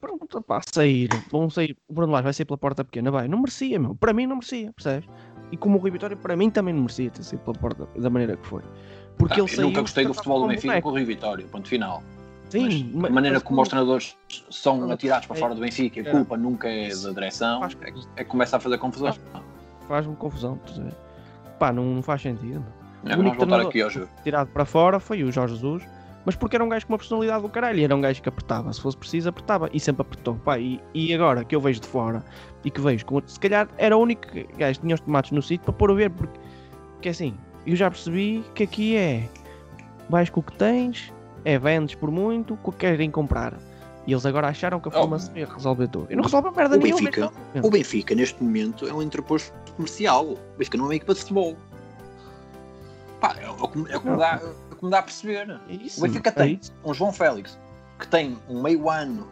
[0.00, 3.38] Pronto, pá, sair, vão sair, o Bruno Lage vai sair pela porta pequena, vai, não
[3.38, 5.06] merecia, meu, para mim não merecia, percebes?
[5.52, 8.08] E como o Rui Vitória, para mim também não merecia ter saído pela porta da
[8.08, 8.62] maneira que foi.
[9.18, 9.66] Porque Ah, ele eu saiu.
[9.68, 12.02] nunca gostei do futebol do Benfica com o Rio Vitória, ponto final.
[12.50, 14.16] Sim, mas a maneira como os treinadores
[14.50, 16.10] são Mas- atirados para é- fora do Benfica, a é.
[16.10, 17.68] culpa nunca é da direção, é,
[18.16, 19.14] é que começa a fazer confusão.
[19.86, 20.58] faz-me confusão?
[21.58, 22.64] Pá, não, não faz sentido.
[23.04, 24.08] É, o único voltar aqui ao jogo.
[24.22, 25.82] Tirado para fora foi o Jorge Jesus,
[26.24, 28.72] mas porque era um gajo com uma personalidade do caralho, era um gajo que apertava,
[28.72, 30.34] se fosse preciso, apertava e sempre apertou.
[30.36, 32.22] Pá, e, e agora que eu vejo de fora
[32.64, 34.26] e que vejo com outro, se calhar era o único
[34.58, 36.38] gajo que tinha os tomates no sítio para pôr a ver, porque,
[36.94, 37.34] porque assim,
[37.66, 39.28] eu já percebi que aqui é
[40.08, 41.12] vais com o que tens,
[41.44, 43.54] é vendes por muito, querem comprar.
[44.06, 45.00] E eles agora acharam que a Oh.
[45.02, 46.06] formação ia resolver tudo.
[46.10, 47.00] E não resolve merda O nenhuma.
[47.02, 47.68] Benfica- então.
[47.68, 50.24] O Benfica, neste momento, é um interposto comercial.
[50.32, 51.56] O Benfica não é uma equipa de futebol.
[53.20, 55.02] Pá, é o que, é o que me, dá, é o que me dá a
[55.02, 55.60] perceber.
[55.68, 57.58] É isso, O Benfica é tem um João Félix
[57.98, 59.28] que tem um meio ano,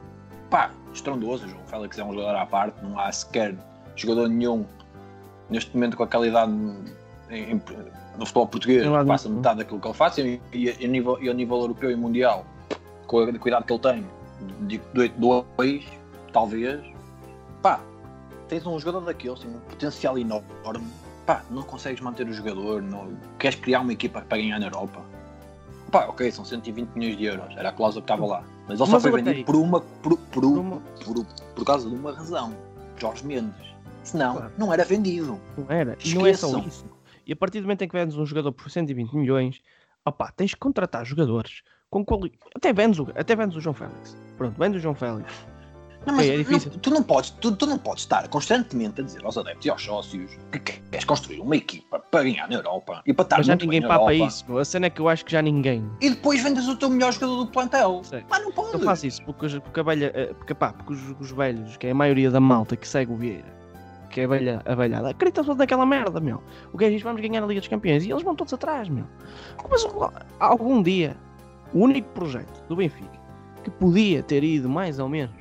[0.50, 1.46] pá, estrondoso.
[1.46, 3.54] O João Félix é um jogador à parte, não há sequer
[3.96, 4.66] jogador nenhum
[5.48, 6.52] neste momento com aquela idade
[7.30, 7.62] em- em-
[8.18, 11.34] no futebol português, faça metade daquilo que ele faz e, e, a nível, e a
[11.34, 12.44] nível europeu e mundial,
[13.06, 14.06] com a cuidado que ele tem,
[14.66, 15.84] de dois,
[16.32, 16.84] talvez,
[17.62, 17.80] pá,
[18.48, 20.86] tens um jogador daqueles, tem um potencial enorme,
[21.24, 25.00] pá, não consegues manter o jogador, não, queres criar uma equipa para ganhar na Europa.
[25.92, 28.42] Pá, ok, são 120 milhões de euros, era a cláusula que estava lá.
[28.68, 31.94] Mas ele só Mas foi vendido por uma, por, por, uma- por, por causa de
[31.94, 32.52] uma razão.
[32.98, 33.54] Jorge Mendes.
[34.04, 34.52] Senão, Claro.
[34.58, 35.38] não era vendido.
[35.56, 35.96] Não era.
[36.04, 36.68] E não é só Esqueçam.
[36.68, 36.84] isso.
[37.28, 39.60] E a partir do momento em que vendes um jogador por 120 milhões,
[40.04, 41.60] opá, tens que contratar jogadores
[41.90, 42.32] com quali...
[42.56, 43.06] Até vendes, o...
[43.14, 44.16] Até vendes o João Félix.
[44.38, 45.30] Pronto, vendes o João Félix.
[46.06, 46.70] Não, mas É, é difícil.
[46.72, 49.68] não- tu, não podes, tu, tu não podes estar constantemente a dizer aos adeptos e
[49.70, 53.46] aos sócios que queres construir uma equipa para ganhar na Europa e para estar Mas
[53.46, 54.56] já ninguém papa isso.
[54.56, 55.84] A cena é que eu acho que já ninguém.
[56.00, 58.00] e depois vendes o teu melhor jogador do plantel.
[58.04, 58.24] Sei.
[58.30, 58.72] Mas não pode.
[58.72, 60.12] Eu faço isso porque, porque a velha.
[60.14, 63.12] eh, Porque, pá, porque os, os velhos, que é a maioria da malta que segue
[63.12, 63.52] o Vieira,
[64.10, 66.42] que é a velha, a velhada, acreditam toda naquela merda, meu.
[66.72, 69.04] O gajo diz vamos ganhar a Liga dos Campeões e eles vão todos atrás, meu.
[69.70, 69.86] Mas
[70.40, 71.16] algum dia,
[71.72, 73.18] o único projeto do Benfica
[73.62, 75.34] que podia ter ido mais ou menos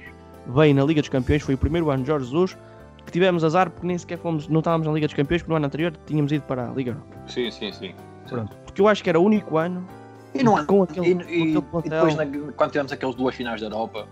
[0.47, 2.57] bem na Liga dos Campeões foi o primeiro ano de Jorge Jesus.
[3.05, 5.55] Que tivemos azar porque nem sequer fomos, não estávamos na Liga dos Campeões, porque no
[5.55, 7.15] ano anterior tínhamos ido para a Liga Europa.
[7.27, 7.93] Sim, sim, sim.
[8.27, 8.53] Pronto.
[8.65, 9.87] Porque eu acho que era o único ano
[10.35, 11.89] E, não, com e, aquele, e- com aquele e plantel.
[11.89, 14.05] depois, na- quando tivemos aquelas duas finais da Europa,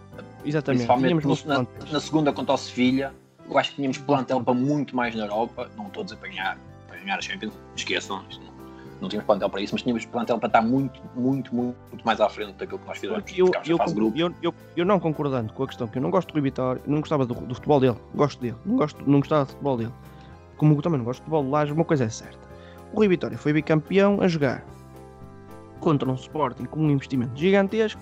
[0.45, 0.87] Exatamente.
[0.87, 3.11] principalmente no- na, na segunda contra o Sevilha,
[3.49, 5.69] eu acho que tínhamos plantel para muito mais na Europa.
[5.77, 6.57] Não estou a dizer para ganhar,
[7.17, 8.53] a Champions, esqueçam, isto não,
[9.01, 12.19] não tínhamos plantel para isso, mas tínhamos plantel para estar muito, muito, muito, muito mais
[12.19, 13.23] à frente daquilo que nós fizemos.
[13.37, 13.77] Eu, eu,
[14.13, 16.41] de eu, eu, eu não concordando com a questão que eu não gosto do Rui
[16.41, 19.77] Vitória, não gostava do, do futebol dele, gosto dele, não, gosto, não gostava do futebol
[19.77, 19.93] dele.
[20.57, 22.39] Como eu também não gosto do futebol do Laje, uma coisa é certa.
[22.93, 24.63] O Rui Vitória foi bicampeão a jogar
[25.79, 28.01] contra um Sporting com um investimento gigantesco.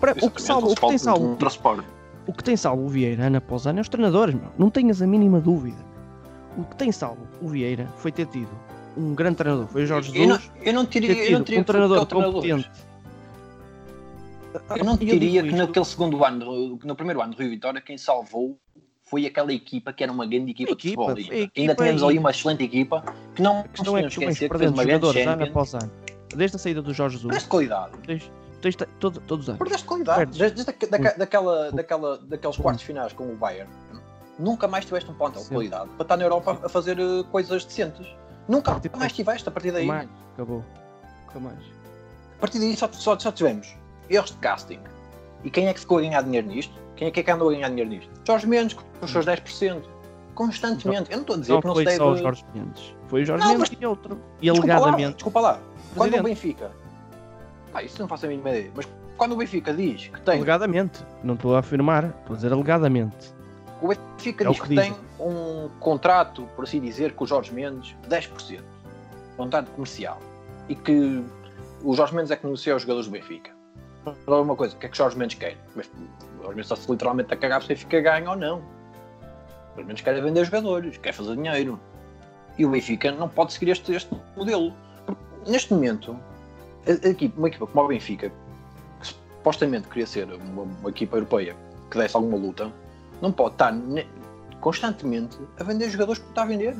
[0.00, 1.86] Para- o que salva- o que tem de salvo- um transporte.
[2.26, 4.50] O que tem salvo o Vieira ano após ano é os treinadores, meu.
[4.58, 5.78] não tenhas a mínima dúvida.
[6.56, 8.50] O que tem salvo o Vieira foi ter tido
[8.96, 11.42] um grande treinador, foi o Jorge Eu não, Jesus, eu não ter diria, eu não
[11.42, 12.70] diria um treinador é competente.
[14.76, 18.58] Eu não diria que naquele segundo ano, no primeiro ano do Rio Vitória, quem salvou
[19.02, 21.50] foi aquela equipa que era uma grande equipa, Equipa, de futebol.
[21.56, 23.02] Ainda, tínhamos ali uma excelente equipa
[23.34, 25.90] que não é que tu vens esquecer que fez uma grande ano após ano.
[26.34, 27.92] Desde a saída do Jorge Jesus, Perdeste qualidade.
[28.06, 28.30] tens,
[28.62, 29.58] tens, todo- todos os anos.
[29.58, 30.18] Perdeste qualidade.
[30.18, 30.38] Perdes.
[30.38, 31.18] Desde, desde daque- Muito.
[31.18, 33.70] daquela, daquela, daqueles quartos finais com o Bayern,
[34.38, 37.64] nunca mais tiveste um plantel de qualidade para estar na Europa a fazer eh, coisas
[37.64, 38.06] decentes.
[38.48, 39.86] Nunca Tipo, mais tiveste a partir daí.
[39.86, 40.64] Mais, acabou.
[41.26, 41.58] Nunca mais.
[42.38, 43.74] A partir daí só, só, só tivemos
[44.10, 44.80] erros de casting.
[45.44, 46.72] E quem é que ficou a ganhar dinheiro nisto?
[46.96, 48.10] Quem é que, é que andou a ganhar dinheiro nisto?
[48.26, 49.82] Jorge Mendes, com os seus 10%.
[50.34, 51.10] Constantemente.
[51.10, 51.98] Eu não estou a dizer Não que não foi se deve...
[51.98, 52.94] só o Jorge Mendes.
[53.08, 54.18] Foi o Jorge Não, Mendes e outro.
[54.40, 55.14] E Desculpa lá, alegadamente.
[55.14, 55.58] desculpa lá.
[55.94, 56.70] Quando o Benfica...
[57.74, 58.70] Ah, isso não faço a mínima ideia.
[58.74, 60.36] Mas quando o Benfica diz que tem...
[60.36, 61.04] Alegadamente.
[61.22, 63.32] Não estou a afirmar, estou a dizer alegadamente.
[63.80, 64.92] O Benfica É o diz que que, dizem.
[64.92, 68.60] tem um contrato, por assim dizer, com o Jorge Mendes, 10%.
[69.36, 70.20] Contrato comercial.
[70.68, 71.24] E que
[71.82, 73.50] o Jorge Mendes é que negocia os jogadores do Benfica.
[74.26, 75.56] Agora uma coisa, o que é que o Jorge Mendes quer?
[75.74, 78.58] Mas o Jorge Mendes está-se literalmente a cagar se o Benfica ganha ou não.
[78.58, 81.78] O Jorge Mendes quer é vender jogadores, quer fazer dinheiro.
[82.58, 84.72] E o Benfica não pode seguir este, este modelo.
[85.06, 86.16] Porque, neste momento,
[86.86, 88.30] a- a equipa- uma equipa como o Benfica,
[89.00, 91.56] que supostamente queria ser uma, uma equipa europeia
[91.90, 92.72] que desse alguma luta,
[93.20, 94.06] não pode estar ne-
[94.60, 96.74] constantemente a vender jogadores que está a vender.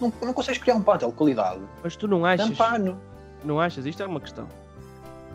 [0.00, 1.60] Não, não consegues criar um plantel de qualidade.
[1.82, 3.00] Mas tu não achas, Dá pano.
[3.44, 4.46] não achas, isto é uma questão.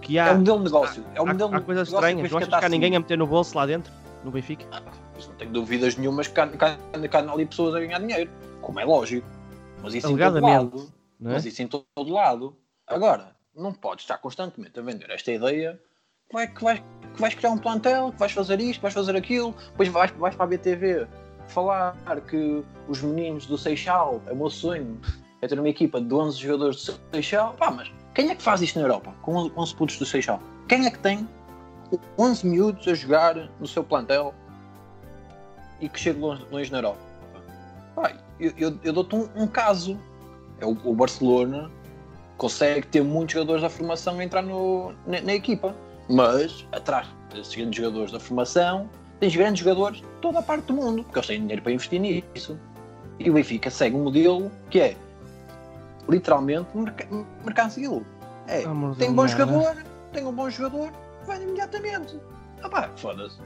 [0.02, 1.04] Que É há, um modelo de negócio.
[1.14, 2.22] É um há, modelo há de coisas estranhas.
[2.28, 3.92] que Não achas que há está ninguém a meter no bolso lá dentro?
[4.24, 4.66] No Benfica?
[5.18, 6.78] Isso não tenho dúvidas nenhumas que há, há-
[7.20, 8.30] há ali pessoas a ganhar dinheiro.
[8.62, 9.28] Como é lógico.
[9.84, 10.78] Mas isso em todo lado.
[10.80, 10.90] É?
[11.20, 12.56] Mas isso em todo lado.
[12.88, 15.80] Agora, não podes estar constantemente a vender esta ideia
[16.30, 16.80] que, que, vais,
[17.14, 20.12] que vais criar um plantel, que vais fazer isto, que vais fazer aquilo, depois vais,
[20.12, 21.08] vais para a BTV
[21.48, 21.96] falar
[22.30, 25.00] que os meninos do Seixal, é o meu sonho,
[25.42, 27.54] é ter uma equipa de 11 jogadores do Seixal.
[27.56, 30.42] Pá, mas quem é que faz isto na Europa com 11 putos do Seixal?
[30.70, 31.28] Quem é que tem
[32.18, 34.34] 11 miúdos a jogar no seu plantel
[35.82, 37.00] e que chega longe, longe na Europa?
[37.96, 40.00] Pá, eu, eu, eu dou-te um, um caso.
[40.60, 41.72] É o, o Barcelona
[42.42, 45.76] consegue ter muitos jogadores da formação a entrar no, na, na equipa.
[46.10, 50.74] Mas, atrás desses grandes jogadores da formação, tens grandes jogadores de toda a parte do
[50.74, 52.60] mundo, porque eles têm dinheiro para investir nisso.
[53.20, 54.98] E o Benfica segue um modelo que é
[56.10, 57.08] literalmente merc
[57.46, 58.04] mercancil.
[58.48, 59.38] É, Amor tem um bom merda.
[59.38, 60.92] jogador, tem um bom jogador,
[61.28, 62.20] vai imediatamente.
[62.64, 63.38] Ah pá, foda-se.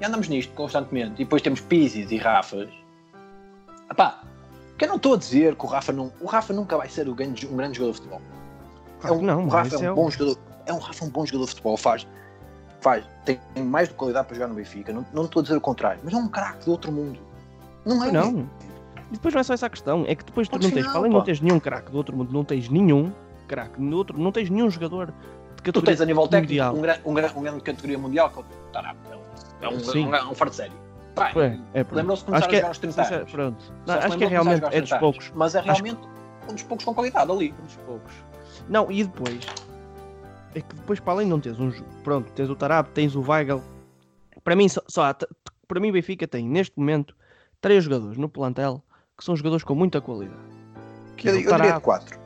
[0.00, 1.22] E andamos nisto constantemente.
[1.22, 2.68] E depois temos Pisis e Rafas.
[3.88, 4.24] Ah pá,
[4.78, 6.12] que eu não estou a dizer que o Rafa não.
[6.20, 8.20] O Rafa nunca vai ser o grande- um grande jogador de futebol.
[9.04, 10.38] É um, não, o Rafa é é um o- bom jogador.
[10.66, 12.06] É um Rafa um bom jogador de futebol, faz.
[12.80, 13.04] Faz.
[13.24, 14.92] Tem mais de qualidade para jogar no Benfica.
[15.12, 17.18] Não, estou a dizer o contrário, mas é um craque de outro mundo.
[17.84, 18.10] Não é?
[18.12, 18.48] Não.
[19.10, 21.10] E depois não é só essa a questão, é que depois tu não tens, além
[21.12, 23.12] não tens nenhum craque do outro mundo, não tens nenhum
[23.46, 25.12] craque no outro, não tens nenhum jogador de
[25.56, 26.74] Tu categoria tens a nível técnico mundial.
[26.74, 28.94] um, gran- um, gran- um grande categoria mundial que é.
[29.62, 30.06] É um, Sim.
[30.06, 30.72] um, um, um fardo sério.
[31.14, 31.86] Pá, É, é.
[31.92, 33.32] Lembrou-se de começar Acho que a é- jogar aos 30 Sincero, anos.
[33.32, 33.72] pronto.
[33.86, 35.24] Não, acho que é realmente é dos 30 poucos.
[35.26, 35.36] anos.
[35.36, 36.08] Mas é Acho- realmente
[36.48, 37.52] um dos poucos com qualidade ali.
[37.52, 38.12] Dos poucos.
[38.68, 39.46] Não, e depois
[40.54, 43.14] é que depois para além de não tens um jogo, pronto, tens o Tarap, tens
[43.14, 43.62] o Weigl.
[44.42, 45.12] Para mim só, só
[45.68, 47.14] para mim o Benfica tem neste momento
[47.60, 48.82] três jogadores no plantel
[49.16, 50.38] que são jogadores com muita qualidade.
[51.16, 52.18] Que Eu, é eu o diria de Tarap, 4.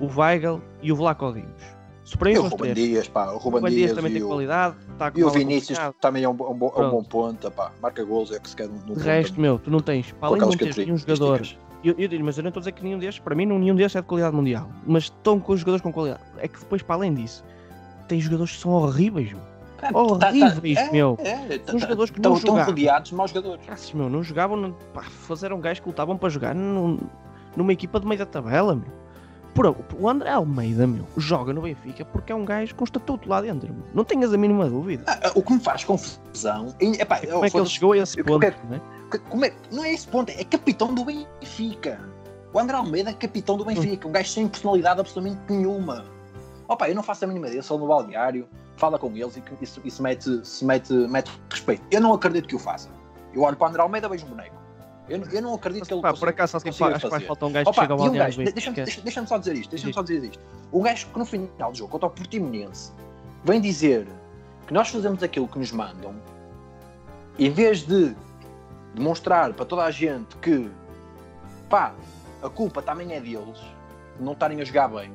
[0.00, 1.62] o Weigl e o Vlaco Dimos.
[2.08, 2.74] Se para mim E o Ruben três.
[2.74, 3.26] Dias, pá.
[3.32, 6.28] O Ruben Ruben Dias Dias também tem o, qualidade, com e o Vinícius também é
[6.28, 7.70] um, um, bo- é um bom ponta, pá.
[7.82, 10.40] Marca gols, é que se quer no De resto, meu, tu não tens, para além
[10.40, 11.42] de não teres nenhum jogador,
[11.84, 13.74] eu, eu digo, mas eu não estou a dizer que nenhum destes, para mim, nenhum
[13.76, 16.22] destes é de qualidade mundial, mas estão com os jogadores com qualidade.
[16.38, 17.44] É que depois, para além disso,
[18.08, 19.42] tem jogadores que são horríveis, meu.
[19.82, 21.16] É, horríveis, é, meu.
[21.20, 22.72] É, tá- São tá- jogadores que estão, não estão jogavam.
[22.72, 23.66] rodeados de maus jogadores.
[23.66, 26.98] Graças, meu, não jogavam, não, pá, fizeram gajos que lutavam para jogar num-
[27.54, 28.88] numa equipa de meio da tabela, meu.
[29.54, 29.66] Por,
[29.98, 33.72] o André Almeida, meu, joga no Benfica porque é um gajo com estatuto lá dentro,
[33.72, 33.84] meu.
[33.92, 35.04] Não tenhas a mínima dúvida.
[35.06, 36.74] Ah, ah, o que me faz confusão.
[36.80, 38.80] e, epá, Como é que ele chegou a esse ponto, né?
[39.28, 41.98] como é- não é esse ponto, é capitão do Benfica.
[42.52, 46.04] O André Almeida é capitão do Benfica, um gajo sem personalidade absolutamente nenhuma.
[46.68, 49.42] Opa, eu não faço a mínima ideia, sou no balneário, fala com eles e
[49.88, 51.82] isso mete, se mete, mete respeito.
[51.90, 52.90] Eu não acredito que o faça.
[53.34, 54.56] Eu olho para o André Almeida vejo um boneco.
[55.08, 57.48] Eu, não- eu não acredito que ele Pá, por acaso, que acho que vai faltar
[57.48, 59.70] um gajo que Opa, chega ao e um gajo, deixa-me deixa, deixa só dizer isto,
[59.70, 60.40] deixa-me só dizer isto.
[60.72, 62.92] Um gajo que no final do jogo, contra o Portimonense,
[63.44, 64.06] vem dizer
[64.66, 66.14] que nós fazemos aquilo que nos mandam,
[67.38, 68.14] em vez de
[68.94, 70.70] demonstrar para toda a gente que,
[71.70, 71.94] pá,
[72.42, 73.58] a culpa também é deles,
[74.18, 75.10] de não estarem a jogar bem,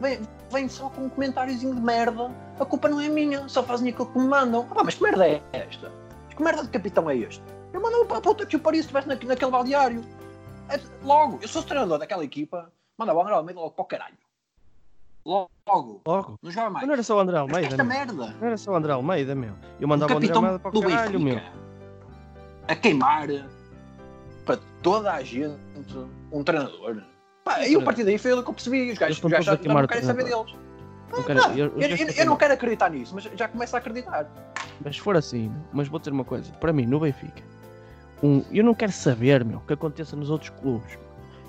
[0.00, 0.20] vem,
[0.52, 4.06] vem só com um comentáriozinho de merda, a culpa não é minha, só fazem aquilo
[4.06, 4.66] que me mandam.
[4.70, 5.90] Ah, pá, mas que merda é esta?
[6.36, 7.42] Que merda de capitão é este?
[7.74, 10.04] Eu mando para a puta que o Paris estivesse na, naquele balneário.
[10.68, 13.86] É, logo, eu sou o treinador daquela equipa, manda o André Almeida logo para o
[13.86, 14.14] caralho.
[15.26, 15.50] Logo,
[16.06, 16.38] Logo.
[16.42, 16.86] não joga mais.
[16.86, 17.96] não era só o André Almeida, Esta meu.
[17.96, 18.36] merda.
[18.40, 19.54] Não era só o André Almeida, meu.
[19.80, 21.40] Eu O mandava o André capitão Almeida para o caralho, meu.
[22.68, 23.26] A queimar
[24.46, 25.58] para toda a gente
[26.30, 27.02] um treinador.
[27.42, 28.92] Pá, e a partir daí foi ele que eu percebi.
[28.92, 30.46] Os gajos, já, já não o querem saber treinador.
[30.46, 30.64] deles.
[31.12, 33.78] Eu, Ah, quero- eu- eu, eu eu- não quero acreditar nisso, mas já começo a
[33.78, 34.26] acreditar.
[34.84, 37.42] Mas se for assim, mas vou dizer uma coisa, para mim, no Benfica,
[38.24, 40.98] um, eu não quero saber, meu, o que aconteça nos outros clubes.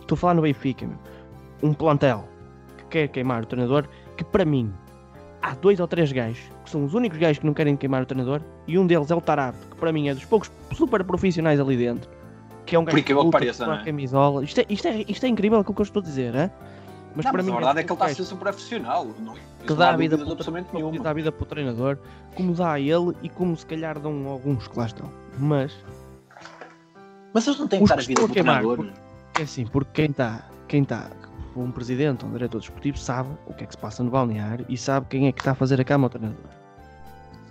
[0.02, 0.98] Estou a falar no Benfica, meu.
[1.64, 2.28] Um plantel
[2.78, 4.72] que quer queimar o treinador, que para mim
[5.42, 8.06] há dois ou três gajos que são os únicos gajos que não querem queimar o
[8.06, 11.60] treinador, e um deles é o Tarab, que para mim é dos poucos super profissionais
[11.60, 12.10] ali dentro.
[12.66, 13.84] Que é um gajo que luta pareça, é?
[13.86, 14.44] camisola.
[14.44, 16.52] Isto é, isto, é, isto é incrível aquilo que eu estou a dizer, é?
[17.16, 19.08] Mas não, para mas mim a verdade é que ele está a ser super profissional.
[19.20, 21.04] Não, isso que dá a vida dúvida para o nenhuma.
[21.04, 21.98] dá a vida para o treinador,
[22.36, 25.10] como dá a ele e como se calhar dão alguns que lá estão.
[25.38, 25.72] Mas
[27.36, 28.94] Mas eles não têm que Os dar a vida estão para o a queimar, treinador.
[29.38, 31.12] é assim, porque quem está, quem está,
[31.56, 34.66] um presidente ou um diretor desportivo sabe o que é que se passa no balneário
[34.70, 36.46] e sabe quem é que está a fazer a cama ao treinador.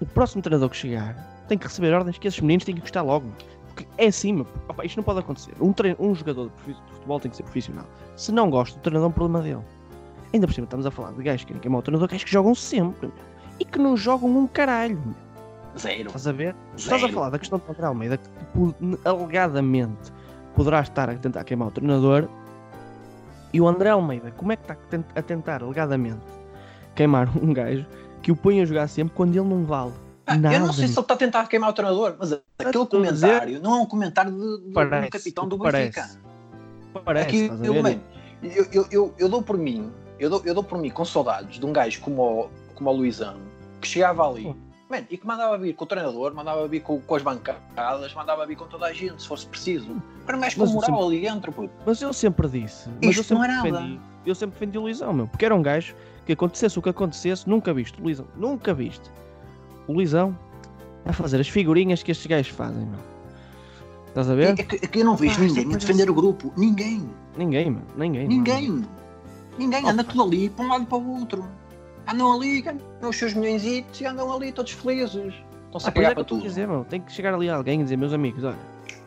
[0.00, 1.14] O próximo treinador que chegar
[1.48, 3.30] tem que receber ordens que esses meninos têm que gostar logo.
[3.68, 4.40] Porque é assim.
[4.68, 5.52] Opa, isto não pode acontecer.
[5.60, 7.84] Um, trein- um jogador de futebol tem que ser profissional.
[8.16, 9.62] Se não gosta, o treinador é um problema dele.
[10.32, 12.30] Ainda por cima, estamos a falar de gajos que querem queimar o treinador, gajos que
[12.30, 13.12] jogam sempre.
[13.60, 15.00] E que não jogam um caralho.
[15.78, 16.06] Zero.
[16.06, 16.54] Estás a ver?
[16.76, 17.12] Estás a Zero.
[17.12, 20.12] falar da questão de André Almeida, que tipo, alegadamente
[20.54, 22.28] poderá estar a tentar queimar o treinador.
[23.52, 26.20] E o André Almeida, como é que está a tent- a tentar, alegadamente,
[26.94, 27.86] queimar um gajo
[28.22, 29.92] que o põe a jogar sempre quando ele não vale?
[30.26, 30.54] Ah, Nada.
[30.56, 32.86] eu não sei se ele está a tentar queimar o treinador, mas aquele a dizer-
[32.88, 36.00] comentário não é um comentário de, de, de um Parece, capitão do parece.
[36.00, 36.24] Benfica.
[37.04, 37.96] Parece, Aqui, eu, man,
[38.42, 41.58] eu, eu, eu, eu dou por mim, eu dou, eu dou por mim com saudades
[41.58, 43.36] de um gajo como o, como o Luizão,
[43.80, 44.54] que chegava ali.
[45.00, 48.46] Man, e que mandava vir com o treinador, mandava vir com, com as bancadas, mandava
[48.46, 49.90] vir com toda a gente, se fosse preciso.
[49.90, 51.70] Um gajo com eu moral sempre- ali dentro, puto.
[51.84, 52.88] Mas eu sempre disse.
[53.02, 53.70] Mas Isto eu sempre não é nada.
[53.82, 54.00] defendi.
[54.26, 55.26] Eu sempre defendi o Luizão, meu.
[55.26, 58.00] Porque era um gajo que acontecesse o que acontecesse, nunca viste.
[58.00, 59.10] O Luizão, nunca viste.
[59.86, 60.36] O Luizão
[61.04, 63.00] a fazer as figurinhas que estes gajos fazem, meu.
[64.08, 64.58] Estás a ver?
[64.58, 66.52] é que, é que eu não vejo isto é ninguém a defender o grupo.
[66.56, 67.10] Ninguém.
[67.36, 67.82] Ninguém, meu.
[67.96, 68.28] Ninguém.
[68.28, 68.84] Ninguém.
[69.58, 69.88] Ninguém.
[69.88, 71.44] Anda tudo ali, para um lado e para o outro.
[72.06, 75.14] Andam ali, ganham os seus milhões e andam ali todos felizes.
[75.66, 76.42] Estão-se Ah, a pois cagar é para tudo.
[76.42, 76.84] dizer, meu.
[76.84, 78.58] Tem que chegar ali alguém e dizer, meus amigos, olha,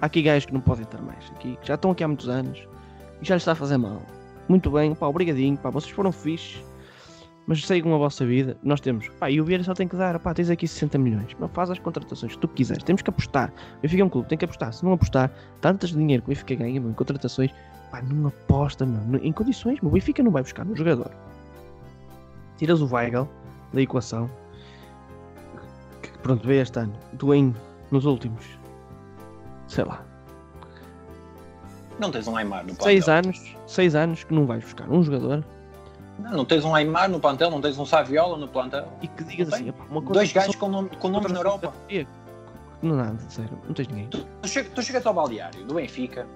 [0.02, 2.28] há aqui gajos que não podem estar mais aqui, que já estão aqui há muitos
[2.28, 2.58] anos
[3.22, 4.02] e já lhes está a fazer mal.
[4.50, 6.64] Muito bem, pá, obrigadinho, pá, vocês foram fixes,
[7.46, 8.58] mas sigam a vossa vida.
[8.64, 11.36] Nós temos, pá, e o Vieira só tem que dar, pá, tens aqui 60 milhões,
[11.40, 13.54] mas faz as contratações que tu quiseres, temos que apostar.
[13.78, 14.74] O Benfica é um clube, tem que apostar.
[14.74, 15.32] Se não apostar,
[15.62, 17.52] tantas dinheiro que o Benfica ganha, meu, em contratações,
[17.92, 21.12] pá, não aposta, meu, em condições, meu, o Benfica não vai buscar um jogador.
[22.58, 23.28] Tiras o Weigl
[23.74, 24.30] da equação,
[26.02, 26.94] que pronto, veio este ano,
[27.34, 27.56] em
[27.92, 28.46] nos últimos,
[29.68, 30.04] sei lá,
[32.00, 32.84] Não tens um Aymar no plantel.
[32.86, 35.44] seis anos, seis anos que não vais buscar um jogador
[36.20, 38.88] Não, não tens um Aymar no plantel, não tens um Saviola no plantel.
[39.02, 39.70] e que digas assim, tem.
[39.70, 41.74] "Epá, uma Dois contratação- gajos com, nome, com nomes na Europa.
[42.82, 44.08] Não nada, sério, não tens ninguém.
[44.10, 46.28] Tu, tu, che- tu chegas ao balneário do Benfica,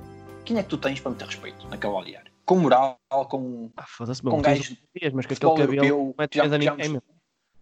[0.46, 2.31] quem é que tu tens para meter respeito naquele balneário?
[2.46, 2.98] Com moral,
[3.30, 4.76] com Ah, foda-se, Com gajos
[5.14, 7.02] mas futebol aquele cabelo europeu, não é que já- já ninguém.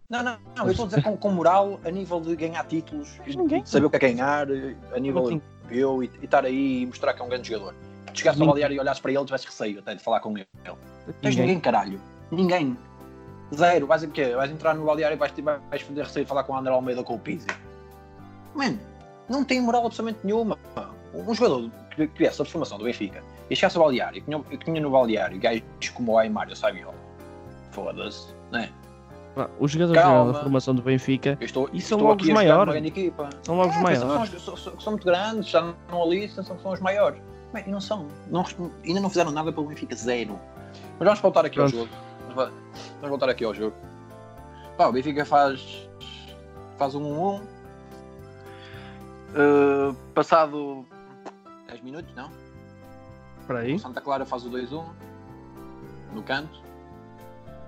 [0.08, 3.20] Não, não, não, eu estou a dizer com, com moral a nível de ganhar títulos,
[3.26, 3.64] ninguém.
[3.64, 4.48] saber o que é ganhar,
[4.92, 7.74] a nível europeu e, e estar aí e mostrar que é um grande jogador.
[8.12, 10.48] Tu chegasse ao balneário e olhasses para ele, tivesse receio até de falar com ele.
[10.64, 10.76] Tens
[11.22, 11.40] Ninguém.
[11.46, 12.00] ninguém, caralho.
[12.32, 12.76] Ninguém.
[13.54, 13.86] Zero.
[13.86, 14.34] Vais, o quê?
[14.34, 15.32] vais entrar no balneário e vais,
[15.70, 17.46] vais fazer receio de falar com o André Almeida ou com o Pizzi.
[18.54, 18.80] Mano,
[19.28, 20.58] não tem moral absolutamente nenhuma.
[21.14, 24.90] Um jogador viesse a formação do Benfica e chegasse ao balneário e tinha, tinha no
[24.90, 25.62] balneário gajos
[25.94, 26.94] como o Aymar e o Saviola.
[27.72, 28.70] Foda-se, né?
[29.58, 30.32] Os jogadores Calma.
[30.32, 32.92] da formação do Benfica Eu estou, E estou são logo os jogar maiores.
[33.42, 34.42] são logo os É, maiores.
[34.42, 37.22] São, são, são, muito grandes, já não ali, são, são os maiores.
[37.52, 38.08] Bem, e não são.
[38.28, 38.44] Não,
[38.84, 40.38] ainda não fizeram nada pelo Benfica, zero.
[40.98, 41.74] Mas vamos voltar aqui Pronto.
[41.76, 41.92] ao jogo.
[42.22, 42.52] Vamos va-
[42.96, 43.74] vamos voltar aqui ao jogo.
[44.76, 45.88] Pá, o Benfica faz,
[46.76, 47.40] faz um 1-1.
[49.32, 50.84] Uh, passado
[51.70, 52.30] 10 minutos, não?
[53.40, 53.74] Espera aí.
[53.74, 54.84] O Santa Clara faz o 2-1
[56.12, 56.60] no canto.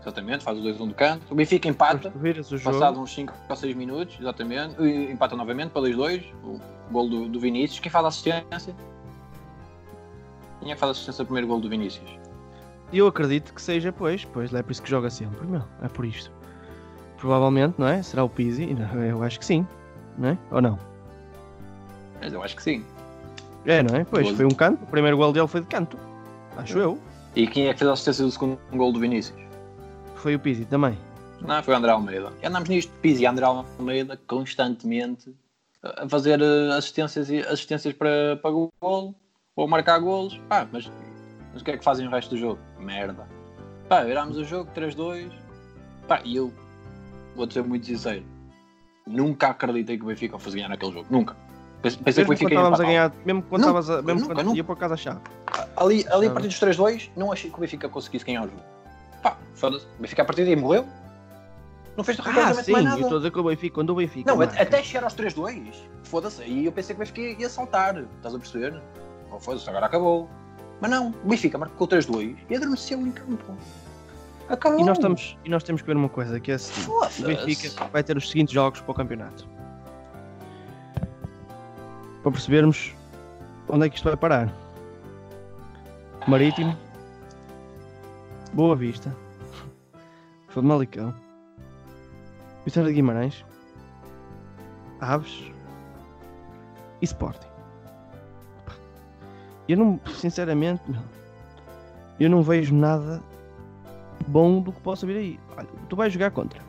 [0.01, 1.23] Exatamente, faz o 2-1 do canto.
[1.31, 2.13] O Benfica empata.
[2.43, 2.65] Jogo.
[2.65, 6.61] Passado uns 5 ou 6 minutos, exatamente, e empata novamente para 2-2, o
[6.91, 7.79] gol do, do Vinícius.
[7.79, 8.75] Quem faz a assistência?
[10.61, 12.11] Quem é que faz a assistência ao primeiro gol do Vinícius?
[12.93, 15.63] Eu acredito que seja, pois, pois é por isso que joga sempre, meu.
[15.83, 16.31] É por isto.
[17.17, 18.03] Provavelmente, não é?
[18.03, 18.77] Será o Pizzi?
[19.09, 19.67] Eu acho que sim.
[20.19, 20.39] Não é?
[20.51, 20.79] Ou não?
[22.21, 22.85] Mas eu acho que sim.
[23.65, 24.05] É, não é?
[24.05, 24.37] Pois, Doze.
[24.37, 24.83] foi um canto.
[24.83, 25.99] O primeiro gol dele foi de canto.
[26.57, 26.99] Acho eu.
[27.35, 29.39] E quem é que fez a assistência do segundo gol do Vinícius?
[30.17, 30.99] Foi o Pizzi também.
[31.41, 32.33] Não, foi o André Almeida.
[32.43, 35.35] E andamos nisto, Pizzi e André Almeida, constantemente
[35.83, 39.15] a fazer eh, assistências, e- assistências para, para gol
[39.57, 40.39] ou marcar golos.
[40.49, 40.91] Pá, mas,
[41.53, 42.61] mas o que é que fazem o resto do jogo?
[42.79, 43.27] Merda.
[43.89, 45.31] Pá, virámos o jogo 3-2.
[46.07, 46.53] Pá, e eu
[47.35, 48.25] vou-te ser muito sincero.
[49.07, 51.07] Nunca acreditei que o Benfica fosse ganhar aquele jogo.
[51.11, 51.37] Nunca.
[51.83, 53.83] Pensei que o Mesmo quando Benfica ia estávamos a ganhar, mesmo quando Não, a.
[53.83, 54.57] Mesmo nunca, quando nunca.
[54.57, 55.21] ia por casa a chave.
[55.77, 58.63] Ali, ali a partir dos 3-2, não achei que o Benfica conseguisse ganhar o jogo.
[59.23, 59.85] Pá, foda-se.
[59.99, 60.87] O Benfica a partir daí morreu.
[61.97, 63.03] Não fez Ah, rigorosamente sim, mais eu nada.
[63.03, 64.31] estou a dizer que o Benfica, quando o Benfica.
[64.31, 65.75] Não, marca- até chegar aos 3-2.
[66.05, 66.43] Foda-se.
[66.43, 67.97] Aí eu pensei que o Benfica ia saltar.
[68.17, 68.81] Estás a perceber?
[69.31, 70.29] Oh, foda-se, agora acabou.
[70.81, 73.57] Mas não, o Benfica marcou 3-2 e adormeceu em campo.
[74.49, 74.81] Acabou.
[74.81, 76.87] E nós, estamos, e nós temos que ver uma coisa, que é a seguinte.
[76.87, 77.23] Foda-se.
[77.23, 79.47] O Benfica vai ter os seguintes jogos para o campeonato.
[82.23, 82.95] Para percebermos
[83.69, 84.53] onde é que isto vai parar.
[86.27, 86.77] Marítimo.
[88.53, 89.15] Boa Vista.
[90.49, 91.15] Famalicão.
[92.65, 93.45] Vitória de Guimarães.
[95.01, 95.51] Aves.
[97.01, 97.49] E Sporting.
[99.69, 100.83] Eu não, sinceramente,
[102.21, 103.23] eu não vejo nada
[104.29, 105.41] bom do que possa vir aí.
[105.57, 106.61] Olha, tu vais jogar contra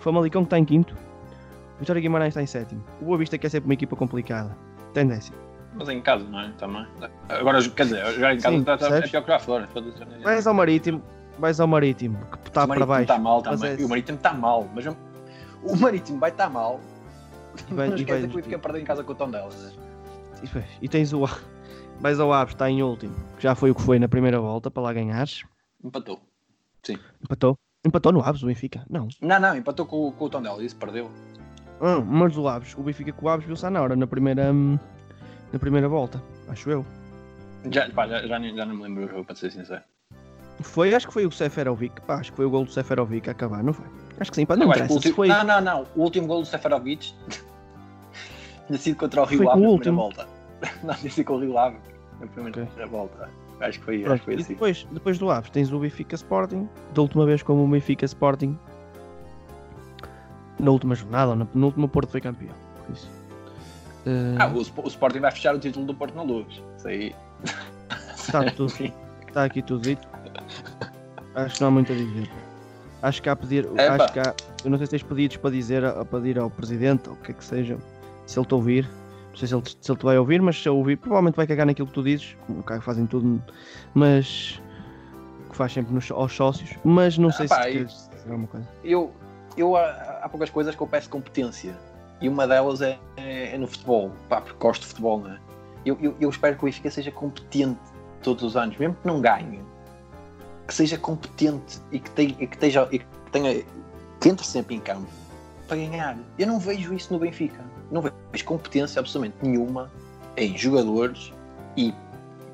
[0.00, 0.96] Famalicão que está em quinto,
[1.80, 2.82] Vitória Guimarães está em sétimo.
[3.00, 4.56] O Boa Vista que é sempre uma equipa complicada,
[5.00, 5.36] está décimo.
[5.74, 6.50] Mas em casa, não é?
[6.52, 6.86] Também.
[7.28, 9.10] Agora, quer dizer, jogar em casa Sim, está, está, é percebes?
[9.10, 9.68] pior que já fora.
[10.22, 11.02] Vais ao Marítimo,
[11.38, 13.02] vais ao Marítimo, que está O para Marítimo baixo.
[13.02, 13.76] está mal Mas também.
[13.76, 14.68] é- E o Marítimo está mal.
[14.74, 16.80] Mas o Marítimo vai estar mal.
[17.70, 19.50] E vai- não e vai- que o Benfica perdeu em casa com o Tondela.
[20.42, 21.26] E, pois, E tens o
[22.00, 24.70] vais ao Aves, está em último, que já foi o que foi na primeira volta
[24.70, 25.42] para lá ganhares.
[25.84, 26.20] Empatou.
[27.22, 27.58] Empatou.
[27.84, 28.84] Empatou no Aves, o Benfica.
[28.88, 29.08] Não.
[29.20, 30.62] Não, não, empatou com, com o Tondela.
[30.64, 31.10] Isso perdeu.
[31.80, 34.78] Ah, mas o Aves, o Benfica com o Aves viu-se na hora, na primeira, hum,
[35.52, 36.84] na primeira volta, acho eu.
[37.70, 39.82] Já, pá, já, já, já não me lembro o jogo, para ser sincero.
[40.60, 43.32] Foi, acho que foi o Seferovic, pá, acho que foi o gol do Seferovic a
[43.32, 43.86] acabar, não foi?
[44.18, 45.14] Acho que sim, pá, não que interessa, último...
[45.14, 45.28] foi...
[45.28, 45.86] Não, não, não.
[45.94, 47.12] O último gol do Seferovic
[48.66, 50.28] tinha sido contra o Rio Ave na primeira volta.
[50.82, 51.76] Não, tinha sido com o Rio Ave
[52.18, 53.28] na primeira volta.
[53.60, 54.52] Acho que foi, acho que foi assim.
[54.54, 58.58] depois, depois do Aves tens o Benfica Sporting, da última vez como o Benfica Sporting,
[60.58, 62.54] na última jornada, ou na penúltima, o Porto foi campeão.
[62.86, 63.10] Por isso.
[64.06, 66.46] Eh, Ah, o, Sp- o Sporting vai fechar o título do Porto na Luz.
[66.78, 67.14] Isso aí.
[68.16, 68.72] Está tudo,
[69.28, 70.06] está aqui tudo dito.
[71.34, 72.28] Acho que não há muito a dizer.
[73.02, 75.50] Acho que há a pedir, acho que há, eu não sei se tens pedidos para
[75.50, 77.76] dizer, a, pedir ao presidente, ou o que é que seja,
[78.26, 78.88] se ele te ouvir.
[79.30, 81.34] Não sei se ele, te- se ele te vai ouvir, mas se ele ouvir, provavelmente
[81.36, 83.42] vai cagar naquilo que tu dizes, como cá fazem tudo,
[83.94, 84.60] mas
[85.50, 86.70] que faz sempre nos, aos sócios.
[86.82, 88.66] Mas não sei Epá, se queres alguma coisa.
[88.82, 89.12] Eu,
[89.56, 91.76] eu há, há poucas coisas que eu peço competência.
[92.20, 94.10] E uma delas é, é- é no futebol.
[94.28, 95.38] Pá, porque gosto de futebol, não é?
[95.84, 97.78] Eu, eu, eu espero que o Benfica seja competente
[98.22, 99.60] todos os anos, mesmo que não ganhe.
[100.66, 103.64] Que seja competente e que, tenha, e que, e que tenha.
[104.20, 105.06] que entre sempre em campo
[105.68, 106.16] para ganhar.
[106.38, 107.62] Eu não vejo isso no Benfica.
[107.90, 109.90] Não vejo competência absolutamente nenhuma
[110.36, 111.32] em jogadores
[111.76, 111.94] e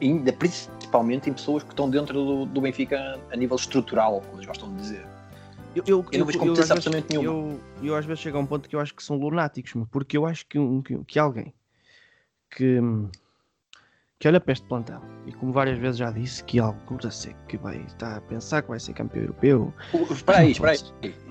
[0.01, 4.47] ainda principalmente em pessoas que estão dentro do, do Benfica a nível estrutural, como eles
[4.47, 5.07] gostam de dizer.
[5.75, 7.29] Eu, eu, Eu não vejo às competência vezes- absolutamente nenhuma.
[7.29, 10.17] Eu, eu às vezes chego a um ponto que eu acho que são lunáticos, porque
[10.17, 11.53] eu acho que, um- que, que alguém
[12.51, 12.79] que,
[14.19, 17.35] que olha para este plantel e como várias vezes já disse que alguns a ser
[17.49, 20.79] que vai estar a pensar que vai ser campeão europeu, O- Espera aí, espera aí.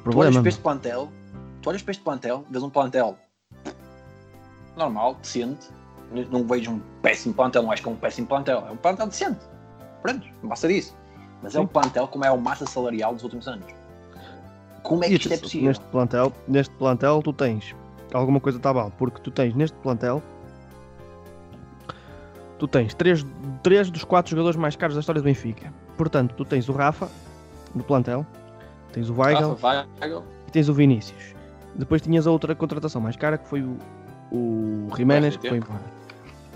[0.03, 1.11] Tu olhas para este plantel,
[1.61, 3.17] tu olhas para este plantel, vês um plantel
[4.75, 5.67] normal, decente.
[6.29, 8.65] Não vejo um péssimo plantel, não acho que é um péssimo plantel.
[8.67, 9.39] É um plantel decente.
[10.01, 10.97] Pronto, não basta disso.
[11.41, 11.63] Mas é Sim.
[11.63, 13.65] um plantel como é a massa salarial dos últimos anos.
[14.83, 15.67] Como é que E isto é possível?
[15.67, 17.75] Neste plantel, neste plantel tu tens
[18.13, 20.21] alguma coisa está mal, porque tu tens neste plantel
[22.61, 23.25] tu tens três,
[23.63, 25.73] três dos quatro jogadores mais caros da história do Benfica.
[25.97, 27.09] Portanto, tu tens o Rafa
[27.73, 28.23] no plantel,
[28.93, 31.33] tens o Weigl, Rafa, Weigl, e tens o Vinícius.
[31.75, 33.77] Depois tinhas a outra contratação mais cara que foi o,
[34.31, 35.81] o Jiménez que foi embora.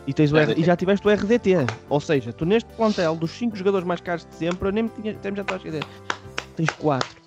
[0.06, 0.62] E, tens o RDT.
[0.62, 1.56] e já tiveste o RDT.
[1.90, 4.90] Ou seja, tu neste plantel dos 5 jogadores mais caros de sempre, eu nem me
[4.90, 5.84] tinha, até me já estava a esquecer.
[6.56, 7.25] Tens 4.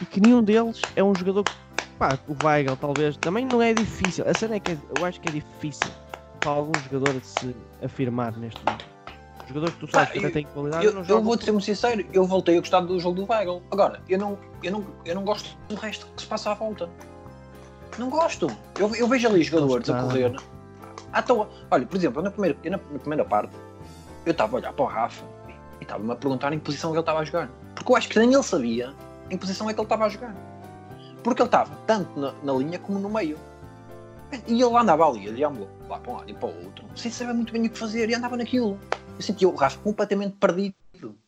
[0.00, 1.52] E que nenhum deles é um jogador que.
[1.98, 4.24] Pá, o Weigl talvez também não é difícil.
[4.28, 5.90] A cena é que é- eu acho que é difícil
[6.42, 8.84] para algum jogador de se afirmar neste momento.
[9.48, 12.04] Jogadores que tu sabes que até eu- têm qualidade Eu, eu vou-te ser muito sincero,
[12.12, 13.62] eu voltei a gostar do jogo do Weigl.
[13.70, 16.88] Agora, eu não, eu, não, eu não gosto do resto que se passa à volta.
[17.98, 18.56] Não gosto.
[18.76, 20.36] Eu, eu vejo ali jogadores a correr
[21.12, 21.48] à toa.
[21.70, 23.56] Olha, por exemplo, na primeira, na, na primeira parte,
[24.24, 25.24] eu estava a olhar para o Rafa
[25.80, 27.50] e estava-me a perguntar em que posição ele estava a jogar.
[27.74, 28.94] Porque eu acho que nem ele sabia
[29.28, 30.34] em que posição é que ele estava a jogar.
[31.22, 33.38] Porque ele estava tanto na, na linha como no meio.
[34.46, 35.48] E ele andava ali, ele ia
[35.88, 38.08] lá para um lado e para o outro, sem saber muito bem o que fazer,
[38.10, 38.78] e andava naquilo.
[39.16, 40.74] Eu sentia o Rafa completamente perdido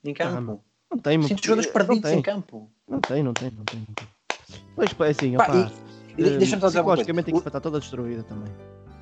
[0.04, 0.60] em campo.
[0.62, 0.94] Ah.
[0.94, 1.26] Não tem, meu.
[1.28, 2.18] Sinto jogadores perdidos tem.
[2.18, 2.70] em campo.
[2.88, 3.78] Não tem, não tem, não tem.
[3.80, 4.08] Não tem.
[4.76, 5.54] Pois, é assim, Pá, opá,
[6.18, 7.10] e- e eh, deixa-me dizer uma coisa.
[7.10, 8.52] O- equipa está toda destruída também.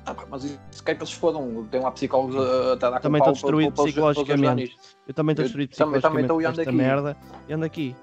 [0.05, 1.67] Ah, pá, mas isso quer que eles se fodam.
[1.69, 4.77] Tem lá psicólogos a, a, dar com Também estou destruído psicologicamente.
[5.07, 6.77] Eu também estou Eu destruído também- também psicologicamente estou e ando esta aqui.
[6.77, 7.17] merda
[7.49, 7.95] e ando aqui.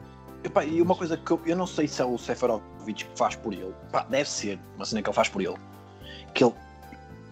[0.46, 3.34] Epá, e uma coisa que eu, eu não sei se é o Seferovic que faz
[3.34, 3.74] por ele.
[3.90, 5.56] Pá, deve ser uma cena que ele faz por ele.
[6.32, 6.54] Que ele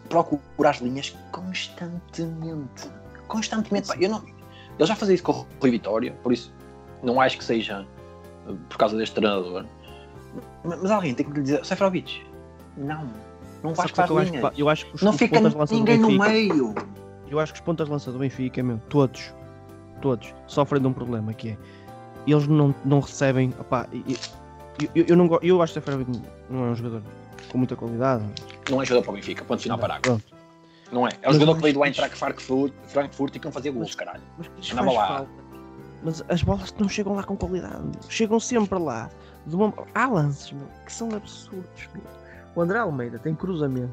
[0.09, 2.89] procura as linhas constantemente.
[3.29, 3.89] Constantemente.
[3.89, 4.23] Pá, eu não,
[4.79, 6.53] ele já fazia isso com o Rui Vitória, por isso
[7.03, 7.87] não acho que seja
[8.49, 9.65] uh, por causa deste treinador.
[10.65, 12.21] Mas, mas alguém tem que lhe dizer, Seferovic,
[12.77, 13.09] não,
[13.62, 14.53] não vais para as linhas.
[14.55, 15.41] que- eu acho que os, Não os fica
[15.71, 16.75] ninguém no meio.
[17.29, 19.33] Eu acho que os pontas de lança do Benfica, meu, todos,
[20.03, 21.59] todos, sofrem de um problema que é
[22.33, 23.53] eles não, não recebem.
[23.93, 24.18] e- e-
[24.83, 26.20] eu, eu, eu não, eu acho que o Seferovic
[26.51, 27.03] não é um jogador
[27.51, 28.25] com muita qualidade.
[28.70, 29.79] Não é jogador para o Benfica, ponto final.
[29.79, 30.25] Pronto.
[30.91, 31.11] Não é.
[31.22, 33.95] É o Mas jogador que veio do Eintracht Frankfurt, Frankfurt e que não fazia gols,
[33.95, 34.22] caralho.
[34.39, 35.07] Mas Andava lá.
[35.07, 35.29] falta.
[36.03, 37.83] Mas as bolas não chegam lá com qualidade.
[38.09, 39.09] Chegam sempre lá.
[39.47, 39.72] De uma...
[39.95, 41.89] Há lances meu, que são absurdos.
[41.95, 42.03] meu.
[42.55, 43.93] O André Almeida tem cruzamento.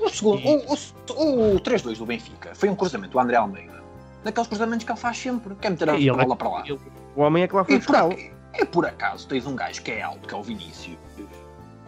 [0.00, 0.72] O, segundo, o,
[1.14, 3.82] o, o 3-2 do Benfica foi um cruzamento do André Almeida.
[4.24, 5.54] Daqueles cruzamentos que ele faz sempre.
[5.56, 6.62] Quer meter a E ele é- bola para lá.
[6.66, 6.78] ele-
[7.16, 9.82] O homem é que lá foi E por, ac- é por acaso tens um gajo
[9.82, 10.96] que é alto, que é o Vinícius.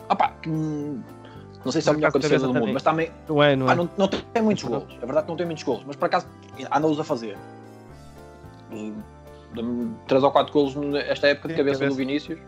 [0.08, 1.02] Opá, que hum,
[1.64, 3.66] não sei se é o melhor acaso, cabeceiro do mundo, mas também Não é, não
[3.66, 3.76] pá, é?
[3.76, 4.92] não, não tem muitos É gols.
[5.00, 6.26] É verdade que não tem muitos gols, mas por acaso
[6.70, 7.38] anda-os a fazer.
[10.06, 11.94] Três ou quatro gols nesta época de cabeça, cabeça.
[11.94, 12.38] do Vinícius.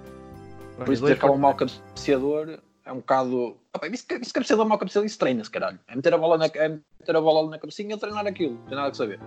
[0.77, 3.57] Por isso dizer que é um mau cabeceador é um bocado.
[3.75, 5.79] Opa, isso, isso cabeceador, mau cabeceador, isso treina-se, caralho.
[5.89, 8.63] É meter a bola na, é meter a bola na cabecinha e treinar aquilo, não
[8.67, 9.19] tem nada que saber.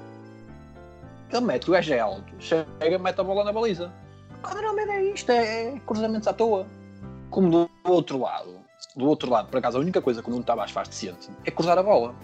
[1.32, 3.92] Ele mete, o gajo é alto, chega, mete a bola na baliza.
[4.44, 6.66] Ah, normalmente é isto, é, é cruzamentos à toa.
[7.30, 8.56] Como do outro lado,
[8.96, 11.52] do outro lado, por acaso, a única coisa que o Nuno Tavares faz decente é
[11.52, 12.16] cruzar a bola.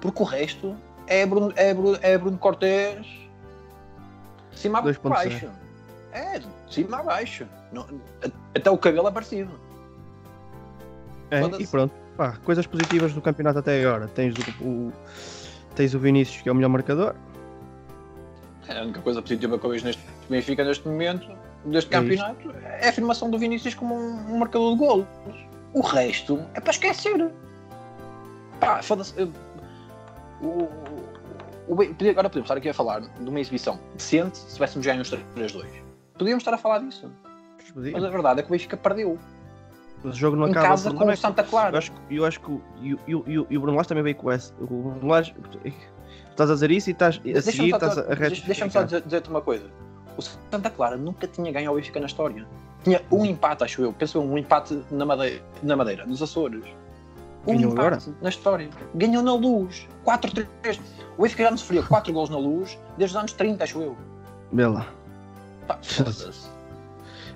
[0.00, 0.76] Porque o resto
[1.06, 3.06] é Bruno, é Bruno, é Bruno Cortés
[4.50, 5.08] de cima a 2.0.
[5.08, 5.48] baixo.
[6.10, 7.46] É, de cima a baixo.
[7.70, 7.86] Não-
[8.54, 9.52] até o cabelo é parecido.
[11.30, 11.94] É, e pronto.
[12.16, 14.08] Pá, coisas positivas do campeonato até agora.
[14.08, 14.92] Tens o, o-
[15.74, 17.14] tens o Vinícius, que é o melhor marcador.
[18.68, 21.28] É a única coisa positiva que eu vejo neste Benfica neste momento,
[21.64, 25.06] deste É campeonato, é a afirmação do Vinícius como um, um marcador de golos.
[25.74, 27.30] O resto é para esquecer.
[28.60, 29.14] Pá, foda-se.
[30.40, 30.68] O, o-
[31.68, 34.86] o Ben- podia- agora podemos estar aqui a falar de uma exibição decente se tivéssemos
[34.86, 35.66] ganho os 3-2.
[36.18, 37.10] Podíamos estar a falar disso.
[37.74, 39.18] Mas a verdade é que o Benfica perdeu.
[40.04, 40.68] Mas o jogo não em acaba.
[40.68, 41.74] casa com o é Santa Clara.
[41.74, 44.52] Eu acho, que- eu acho que o, e o- Bruno Lage também veio com esse.
[44.60, 45.34] O Bruno Lage,
[46.32, 48.02] estás a dizer isso e estás a seguir, estás a
[48.46, 49.64] deixa-me só dizer- dizer-te uma coisa.
[50.16, 52.46] O Santa Clara nunca tinha ganho ao Benfica na história.
[52.84, 53.92] Tinha um empate, acho eu.
[53.92, 56.64] Penso um empate na Madeira, na Madeira nos Açores.
[57.46, 58.68] Um Ganhou empate na história.
[58.94, 59.86] Ganhou na luz.
[60.04, 60.46] 4-3.
[61.16, 63.96] O Benfica já não sofria 4 gols na luz desde os anos 30, acho eu.
[64.52, 64.86] Vê lá.
[65.66, 65.78] Pá.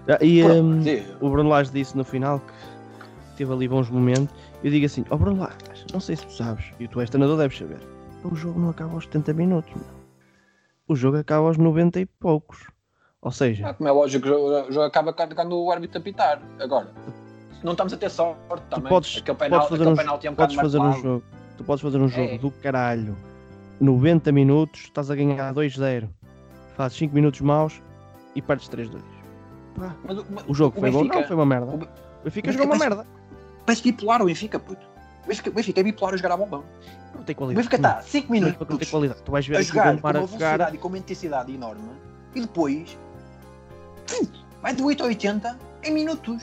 [0.09, 0.40] Ah, E
[0.84, 1.05] Deus.
[1.20, 4.32] o Bruno Lage disse no final que teve ali bons momentos.
[4.62, 5.57] Eu digo assim: Ó Bruno Lage,
[5.92, 7.80] não sei se tu sabes, e tu és treinador, deves saber.
[8.31, 9.72] O jogo não acaba aos 70 minutos.
[9.74, 9.85] meu.
[10.89, 12.64] O jogo acaba aos 90 e poucos.
[13.20, 16.41] Ou seja, Ah, Como é lógico, o jogo, acaba quando, o árbitro apitar.
[16.61, 16.93] Agora,
[17.62, 18.89] não estamos a ter sorte também.
[18.89, 21.24] podes- aquele podes penal, fazer um- penalti é um podes fazer um jogo.
[21.57, 22.39] Tu podes fazer um jogo É.
[22.39, 23.16] do caralho.
[23.81, 26.09] 90 minutos, estás a ganhar 2-0.
[26.77, 27.83] Fazes 5 minutos maus
[28.35, 29.03] e perdes 3-2.
[29.77, 30.99] Pá, Mas o- jogo o foi bom?
[31.01, 31.66] Benfica- Não, foi uma merda.
[31.66, 31.89] o O Be-
[32.24, 33.11] Benfica o jogou uma Benfica merda.
[33.66, 34.87] Parece bipolar o Benfica, puto.
[35.27, 36.64] O Benfica é bipolar a jogar bola.
[37.14, 37.68] Não tem qualidade.
[37.68, 39.22] Benfica está 5 Não, minutos não tem qualidade.
[39.22, 41.91] Tu vais ver a jogar com uma velocidade e com uma intensidade enorme
[42.35, 42.97] e depois
[44.62, 46.43] vai de 8 a 80 em minutos.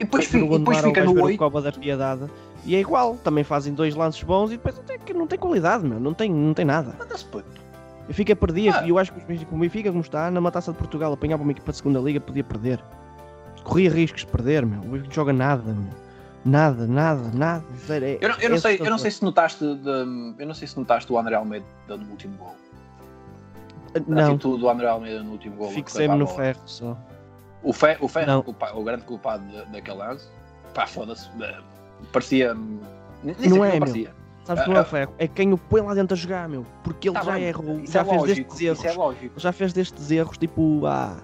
[0.00, 1.38] E depois, fica, e depois fica no ver o 8.
[1.38, 2.28] Copa da Piedade.
[2.64, 3.16] E é igual.
[3.16, 6.00] Também fazem dois lances bons e depois não tem, não tem qualidade, meu.
[6.00, 6.94] Não tem, não tem nada.
[6.98, 7.60] Manda-se, puto.
[8.08, 8.74] Eu fico a perder.
[8.74, 8.84] Ah.
[8.84, 11.70] E eu acho que o Benfica, como está, na taça de Portugal, apanhava uma equipa
[11.70, 12.82] de segunda liga, podia perder.
[13.62, 14.80] Corria riscos de perder, meu.
[14.80, 15.92] O Benfica não joga nada, meu.
[16.44, 17.64] Nada, nada, nada.
[17.86, 18.04] Zero.
[18.04, 20.54] É- Eu não, eu não é sei, eu não sei se notaste de- eu não
[20.54, 22.54] sei se notaste o André Almeida no último gol.
[23.94, 25.70] A Não, atitude do André Almeida no último gol.
[25.70, 26.96] fixei-me no ferro só.
[27.62, 28.40] O Ferro, o, ferro Não.
[28.74, 30.26] o, o grande culpado da- daquele lance,
[30.74, 31.28] pá, foda-se,
[32.12, 32.54] parecia.
[33.22, 33.78] Nem Não é, meu.
[33.80, 34.10] parecia.
[34.44, 35.14] Sabes que não é o ferro?
[35.18, 36.66] É quem o põe lá dentro a jogar, meu.
[36.82, 38.78] Porque ele Tá já bem, errou, Isso já é fez lógico, destes erros.
[38.80, 39.40] Isso é lógico.
[39.40, 41.16] Já fez destes erros tipo há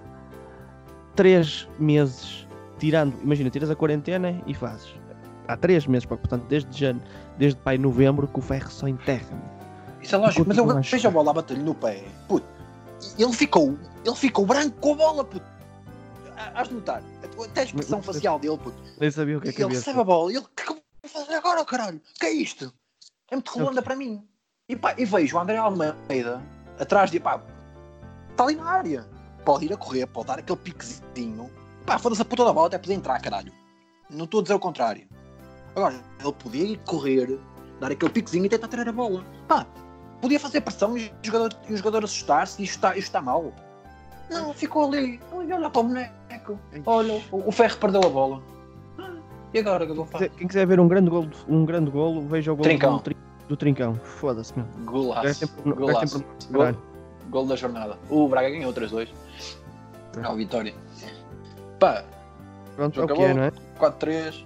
[1.15, 2.47] três meses,
[2.77, 4.95] tirando, imagina, tiras a quarentena e fazes.
[5.49, 7.01] Há três meses, portanto, desde, jane...
[7.35, 9.35] desde pai novembro que o ferro só enterra.
[9.99, 12.03] Isso é lógico, mas eu vejo a bola a bater-lhe no pé.
[12.27, 12.45] Puto,
[13.17, 13.75] ele ficou,
[14.05, 15.45] ele ficou branco com a bola, puto.
[16.37, 17.01] Há- Has de notar,
[17.43, 18.77] até a expressão facial dele, puto.
[18.99, 20.71] Nem sabia o que é que ele recebe a bola ele, o que é que
[20.71, 21.97] eu vou fazer agora, caralho?
[21.97, 22.71] O que é isto?
[23.31, 24.23] É muito redonda para mim.
[24.69, 26.39] E, pá, e vejo o André Almeida
[26.79, 27.41] atrás de, pá,
[28.29, 29.07] está ali na área.
[29.43, 31.49] Pode ir a correr, pode dar aquele piquezinho.
[31.87, 33.51] Pá, foda-se a puta da bola, até podia entrar, caralho.
[34.11, 35.07] Não estou a dizer o contrário.
[35.79, 37.39] Agora, ele podia ir correr,
[37.79, 39.23] dar aquele piquezinho e tentar tirar a bola.
[39.47, 39.65] Pá,
[40.21, 43.21] podia fazer pressão e o jogador, e o jogador assustar-se e isto está, isto está
[43.21, 43.53] mal.
[44.29, 46.59] Não, ficou ali, ali a olhar para o boneco.
[46.85, 48.41] Olha, o, o Ferro perdeu a bola.
[48.99, 49.09] Ah,
[49.53, 50.29] E agora o que é eu faço?
[50.31, 52.97] Quem quiser ver um grande golo, um grande golo veja o golo Trincão.
[52.97, 53.15] do,
[53.47, 53.95] do Trincão.
[53.95, 54.67] Foda-se, meu.
[54.85, 55.23] Golaço.
[55.23, 56.19] gajo Golaço.
[56.19, 56.81] tem por- Gol, caralho.
[57.29, 57.97] gol da jornada.
[58.09, 59.07] O Braga ganhou 3-2.
[60.21, 60.23] É.
[60.25, 60.73] Ao Vitória.
[61.79, 62.03] Pá,
[62.75, 63.35] Pronto, é o que é, acabou.
[63.35, 63.51] não é?
[63.79, 64.45] 4-3.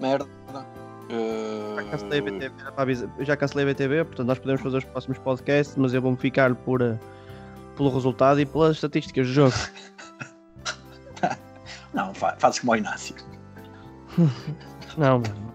[0.00, 0.26] Merda.
[1.10, 4.60] Uh, Já cancelei a BTV, era para avisar- já cancelei a BTV, portanto nós podemos
[4.60, 6.98] fazer os próximos podcasts, mas eu vou-me ficar por, eh,
[7.76, 9.54] pelo resultado e pelas estatísticas do jogo.
[11.94, 13.14] Não, fa fazes como o Inácio.
[14.98, 15.48] Não, mano.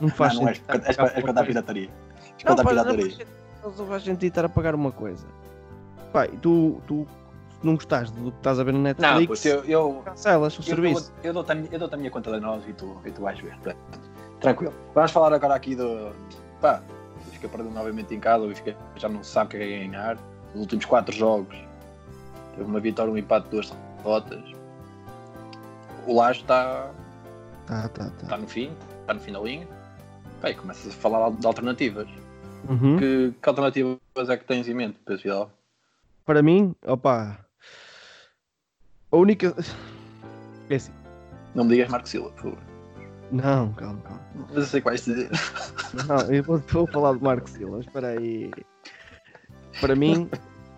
[0.00, 0.86] Não faz não, não és, sentido.
[0.86, 1.90] és, és, és contra a pirataria.
[2.36, 3.26] És contra a pirataria.
[3.62, 5.26] não faz sentido estar a pagar uma coisa.
[6.12, 7.06] Pai, tu, tu
[7.66, 10.60] não gostaste do que estás a ver na Não, Netflix, pois eu, eu, cancelas o
[10.60, 11.12] eu, serviço.
[11.22, 13.10] eu, eu dou-te a, minha- eu dou-te a minha conta da nós e tu, e
[13.10, 13.56] tu vais ver.
[14.40, 14.74] Tranquilo.
[14.94, 16.10] Vamos falar agora aqui do.
[16.60, 16.82] Pá,
[17.20, 20.16] o Benfica perdeu novamente em casa, o Benfica já não sabe o que é ganhar.
[20.52, 21.56] Nos últimos 4 jogos
[22.50, 24.42] teve uma vitória, um empate, duas derrotas.
[26.06, 26.90] O Laje está
[27.66, 28.22] Tá, tá, tá.
[28.24, 29.66] está no fim, está no fim da linha.
[30.40, 32.08] Pá, e começa a falar de alternativas.
[32.68, 32.96] Uhum.
[32.98, 33.98] Que, que alternativas
[34.28, 35.50] é que tens em mente, Pedro Vidal?
[36.24, 37.38] Para mim, opa.
[39.12, 39.54] A única.
[40.70, 40.92] É assim.
[41.54, 42.58] Não me digas Marco Silva, por favor.
[43.30, 44.22] Não, calma, calma.
[44.34, 45.30] Mas eu sei que vais dizer.
[46.06, 48.50] Não, eu vou, vou falar de Marco Silva, espera aí.
[49.80, 50.28] Para mim,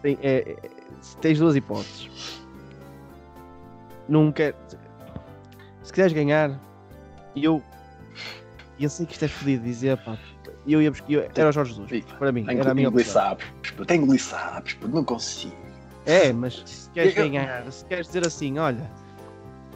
[0.03, 0.57] tem, é, é-
[1.20, 2.41] tens duas hipóteses.
[4.09, 4.55] Não quer.
[5.82, 6.61] Se quiseres ganhar,
[7.37, 7.62] eu.
[8.78, 10.18] Eu sei que isto é fodido dizer, pá.
[10.66, 11.11] Eu ia buscar.
[11.11, 12.05] eu- Era o Jorge Jesus.
[12.18, 13.37] Para mim, Tenho era a minha opção.
[13.76, 15.63] pô, tenho pô, não consigo.
[16.07, 18.90] É, mas se queres Eu- ganhar, se queres dizer assim, olha,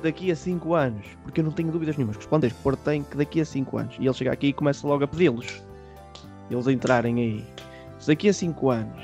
[0.02, 3.02] daqui a 5 anos, porque eu não tenho dúvidas nenhumas, que os Ponteiros Porto tem
[3.02, 5.62] que daqui a 5 anos, e ele chega aqui e começa logo a pedi-los,
[6.50, 7.46] eles entrarem aí.
[7.98, 9.02] Se daqui a 5 anos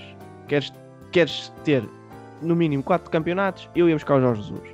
[0.48, 0.72] queres,
[1.12, 1.82] queres ter
[2.42, 4.68] no mínimo 4 campeonatos, eu ia buscar o Jorge Jesus.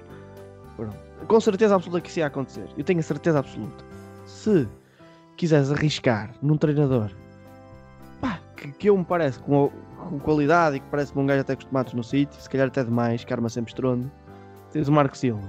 [0.77, 0.97] Pronto.
[1.27, 3.85] Com certeza absoluta que isso ia acontecer, eu tenho a certeza absoluta.
[4.27, 4.69] Se
[5.37, 7.11] quiseres arriscar num treinador
[8.21, 9.71] pá, que, que eu me parece com,
[10.11, 13.25] com qualidade e que parece-me um gajo até acostumado no sítio, se calhar até demais,
[13.25, 14.11] que arma sempre estrondo,
[14.73, 15.43] tens o Marco Silva.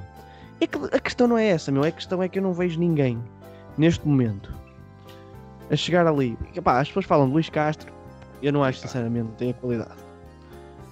[0.59, 1.83] É que a questão não é essa, meu.
[1.83, 3.21] A questão é que eu não vejo ninguém
[3.77, 4.53] neste momento
[5.71, 6.37] a chegar ali.
[6.65, 7.91] As pessoas falam de Luís Castro,
[8.41, 9.99] eu não acho sinceramente que tenha qualidade.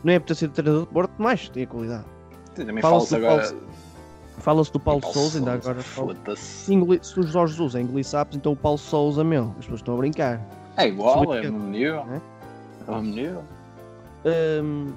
[0.04, 2.06] Não é por ter sido treinador de Porto, mas tem a qualidade.
[2.82, 3.44] Fala-se agora.
[3.44, 3.70] Paulo-
[4.40, 5.82] Fala-se do Paulo Paulo Souza, ainda agora.
[5.84, 6.42] fala- Foda-se.
[6.42, 9.66] Se, engoli- se o Jorge Jesus é engolir sapos, então o Paulo Souza, meu, as
[9.66, 10.42] pessoas estão a brincar.
[10.78, 12.00] É igual, é o mesmo nível.
[12.10, 12.22] É?
[12.88, 13.44] É o mesmo nível.
[14.26, 14.94] Hum,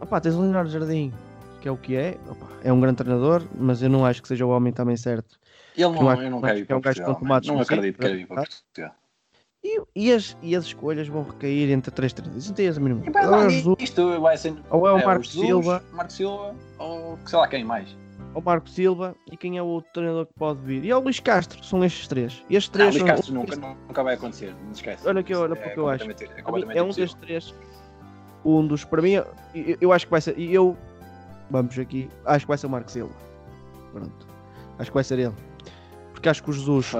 [0.00, 1.12] opá, tens o Leonardo Jardim,
[1.60, 2.16] que é o que é.
[2.30, 5.38] Opá, é um grande treinador, mas eu não acho que seja o homem também certo.
[5.74, 7.48] Ele Eu não, acho eu não que quero ir é para um gajo com tomates
[7.48, 8.48] Não acredito que quero ir para tá?
[8.48, 8.94] Portugal.
[9.64, 12.46] E, e, as, e as escolhas vão recair entre três treinadores.
[12.48, 13.02] Não tens a mínima.
[13.06, 14.54] E vai Ou lá, é o Jesus, Isto vai ser.
[14.70, 17.96] ou é o é Marco Silva, Marco Silva ou sei lá quem mais.
[18.34, 20.84] ou Marco Silva, e quem é o outro treinador que pode vir?
[20.84, 22.44] E é o Luís Castro, são estes três.
[22.50, 25.08] E estes Não, três Luís são- Castro nunca, nunca vai acontecer, não esquece.
[25.08, 26.10] Olha que eu- olha É para o que eu acho.
[26.10, 27.54] É, é um destes três.
[28.44, 29.26] Um dos, para mim, eu,
[29.80, 30.38] eu acho que vai ser.
[30.38, 30.76] E eu,
[31.50, 33.12] vamos aqui, acho que vai ser o Marco Silva.
[33.92, 34.26] Pronto.
[34.78, 35.34] Acho que vai ser ele.
[36.12, 36.92] Porque acho que o Jesus.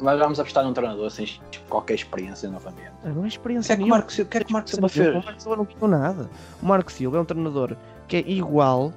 [0.00, 1.28] Mas vamos apostar num treinador sem
[1.68, 2.90] qualquer experiência novamente.
[3.04, 3.98] Não é O experiência é que o nenhuma.
[3.98, 5.24] Marco Silva, o que é que o Marco Silva O fez?
[5.24, 6.30] Marco Silva não ganhou nada.
[6.62, 7.76] O Marco Silva é um treinador
[8.08, 8.92] que é igual.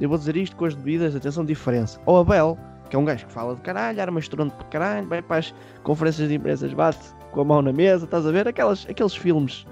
[0.00, 2.00] Eu vou dizer isto com as devidas, atenção, diferença.
[2.06, 2.56] Ao Abel,
[2.88, 5.54] que é um gajo que fala de caralho, arma estrondo de caralho, vai para as
[5.82, 6.98] conferências de empresas, bate
[7.32, 8.46] com a mão na mesa, estás a ver?
[8.46, 9.66] Aquelas, aqueles filmes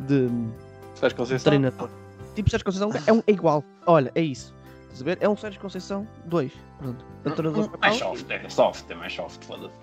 [0.00, 0.28] de
[0.98, 1.50] Fez Conceição?
[1.50, 1.88] treinador.
[2.34, 3.64] Tipo Sérgio Conceição é, um, é igual.
[3.86, 4.54] Olha, é isso.
[4.82, 5.18] Estás a ver?
[5.20, 6.52] É um Sérgio Conceição 2.
[6.78, 7.04] Pronto.
[7.24, 9.74] É um treinador espanhol soft, é soft, é mais soft, foda-se.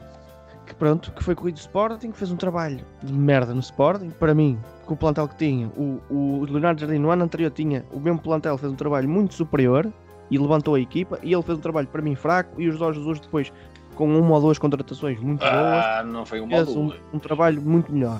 [0.66, 4.09] que pronto, que foi corrido do Sporting, que fez um trabalho de merda no Sporting,
[4.11, 7.86] para mim, com o plantel que tinha, o, o Leonardo Jardim no ano anterior tinha
[7.91, 9.91] o mesmo plantel, fez um trabalho muito superior
[10.32, 12.99] e levantou a equipa, e ele fez um trabalho para mim fraco, e os Jorge
[12.99, 13.53] Jesus depois,
[13.95, 17.61] com uma ou duas contratações muito boas, Ah, não foi uma fez um, um trabalho
[17.61, 18.20] muito melhor.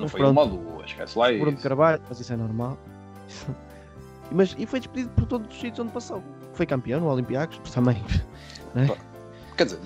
[0.00, 0.32] Não mas foi pronto.
[0.40, 1.62] uma duas, esquece lá Bruno isso.
[1.62, 2.78] Carvalho, mas isso é normal.
[4.32, 6.22] mas, e foi despedido por todos os sítios onde passou.
[6.54, 8.02] Foi campeão no Olympiacos, também.
[9.56, 9.80] Quer dizer,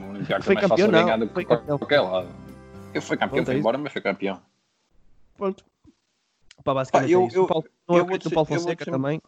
[0.00, 1.04] no Olympiacos Foi é mais campeão, fácil não.
[1.04, 1.78] ganhar do que Foi qualquer campeão.
[1.78, 2.28] qualquer lado.
[2.94, 3.60] Eu fui campeão, Pronto, é isso.
[3.60, 4.40] embora, mas fui campeão.
[5.36, 5.64] Pronto.
[6.64, 7.36] Pá, basicamente Pá, eu- é isso.
[7.36, 9.22] eu- o Paulo, eu vou no Paulo eu Fonseca também.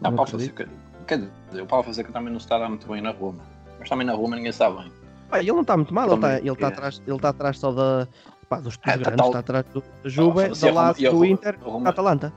[0.00, 0.30] Não, Não Paulo.
[0.30, 0.68] Fonseca.
[1.06, 1.18] Quer
[1.50, 3.42] dizer, o Paulo Fonseca também não se está dar muito bem na Roma.
[3.78, 4.92] Mas também na Roma ninguém sabe bem.
[5.30, 6.68] Pá, ele não está muito mal, ele está ele tá é.
[6.68, 8.08] atrás, ele tá atrás só da,
[8.48, 11.10] pá, dos, dos É, tá grandes, tal- está atrás do, Juve, da Lazio, e a
[11.10, 12.32] do Roma- Inter, Roma- da Atalanta.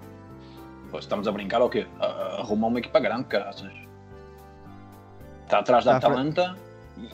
[0.92, 1.88] Pô, estamos a brincar ou quê?
[2.00, 3.72] A, a Roma é uma equipa grande, caraças.
[5.44, 6.58] Está atrás da Está à Atalanta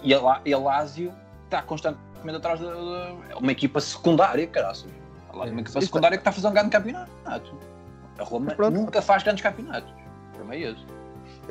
[0.03, 1.13] e a, e a Lazio
[1.45, 2.67] está constantemente atrás da.
[2.73, 4.91] da- É uma equipa secundária, caraças.
[5.32, 7.09] A Lazio é uma equipa Isso- secundária que está a fazer um grande campeonato.
[8.17, 9.93] A Roma nunca faz grandes campeonatos.
[10.38, 10.86] Também é esse.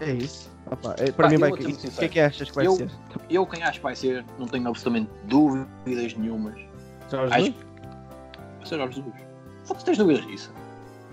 [0.01, 0.51] É isso.
[0.71, 1.51] Opa, é, para Pá, mim vai.
[1.51, 2.91] O que é que achas que vai Eu- ser?
[3.31, 6.55] Eu, quem acho que vai ser, não tenho absolutamente dúvidas nenhumas.
[7.11, 7.65] Jorge Acho Jesus?
[8.65, 9.15] que Jorge Jesus.
[9.65, 10.53] Foda-se, tens dúvidas disso?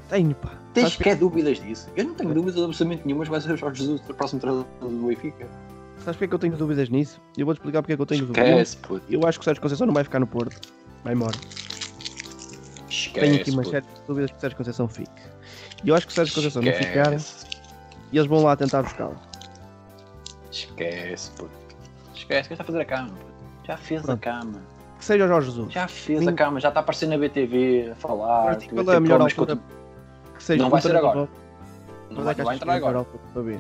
[0.10, 0.52] Tenho, pá.
[0.74, 1.90] Tens Sabes quer dúvidas disso?
[1.96, 5.08] Eu não tenho dúvidas absolutamente nenhumas, vai ser o Jorge Jesus, o próximo treinador do
[5.08, 5.48] Benfica.
[6.00, 7.20] Sabes porque é que eu tenho dúvidas nisso?
[7.38, 8.48] Eu vou-te explicar porque é que eu tenho dúvidas.
[8.48, 9.06] Esquece, puto.
[9.10, 10.60] Eu, acho que o Sérgio Conceição não vai ficar no Porto.
[11.04, 11.38] Vai embora.
[13.14, 13.72] tenho aqui Esquece, uma puto.
[13.72, 15.22] série de dúvidas que o Sérgio Conceição fique.
[15.84, 17.12] E eu acho que o Sérgio Conceição não ficar.
[18.12, 19.16] E eles vão lá tentar buscá-lo.
[20.51, 21.49] Esquece, puto.
[22.14, 23.34] Esquece, que está a fazer a cama, puto.
[23.66, 24.18] Já fez Pronto.
[24.18, 24.62] a cama.
[24.97, 25.74] Que seja o Jorge Jesus.
[25.74, 26.30] Já fez Sim.
[26.30, 28.58] a cama, já está aparecendo na BTV a falar.
[28.72, 29.56] Mas vai é a melhor problemas altura?
[29.58, 31.28] com Que seja Não vai ser agora.
[32.10, 32.97] Não vai, é não vai que entrar vai agora.
[32.99, 33.60] altura para ver?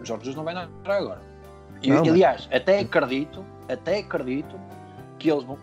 [0.00, 1.22] O Jorge Jesus não vai entrar agora.
[1.82, 4.58] E, Não, mas- aliás, até acredito, até acredito
[5.18, 5.56] que eles vão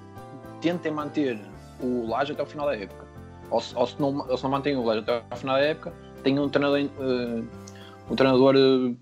[0.62, 1.40] tentem manter
[1.82, 3.06] o Laje até o final da época.
[3.52, 5.62] Ou se, ou se não, ou se não mantêm o Laje até o final da
[5.62, 5.94] época,
[6.24, 7.44] tem um treinador, eh,
[8.10, 8.94] um treinador eh,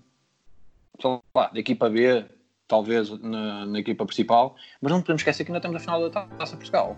[1.00, 2.24] sei lá, da equipa B,
[2.68, 6.10] talvez na, na equipa principal, mas não podemos esquecer que ainda temos a final da
[6.10, 6.96] Ta- Taça Portugal.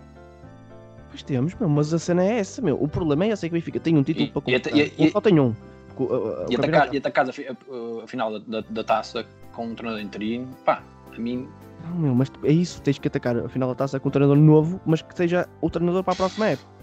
[1.09, 2.81] Pois temos, meu, mas a cena é essa, meu.
[2.81, 4.77] O problema é esse, é que o Benfica tem um título E- para e conquistar.
[4.77, 5.53] e- Ou só tem um.
[5.95, 9.25] Porque, uh, uh, o E atacar, e atacar a- a final da, da, da taça
[9.53, 10.83] com um treinador interino, pá,
[11.15, 11.47] a mim
[11.83, 14.37] Não, meu, mas é isso, tens que atacar a final da taça com um treinador
[14.37, 16.76] novo, mas que seja o treinador para a próxima época.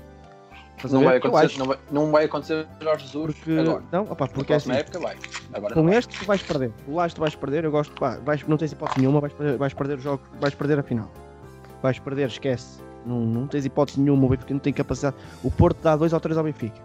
[0.90, 3.82] Não vai, acontecer, não, vai, não vai acontecer Jorge Jesus porque, agora.
[3.90, 5.16] não, opá, Na porque é assim, época vai.
[5.52, 5.98] Agora com não vai.
[5.98, 6.72] este tu vais perder.
[6.86, 9.56] O Laje tu vais perder, eu gosto, pá, vais, não tens hipótese nenhuma, vais perder,
[9.56, 11.10] vais perder o jogo, vais perder a final.
[11.82, 12.80] Vais perder, esquece.
[13.06, 15.16] Não, não tens hipótese nenhuma, o Benfica não tem capacidade.
[15.42, 16.80] O Porto dá 2 ou 3 ao Benfica.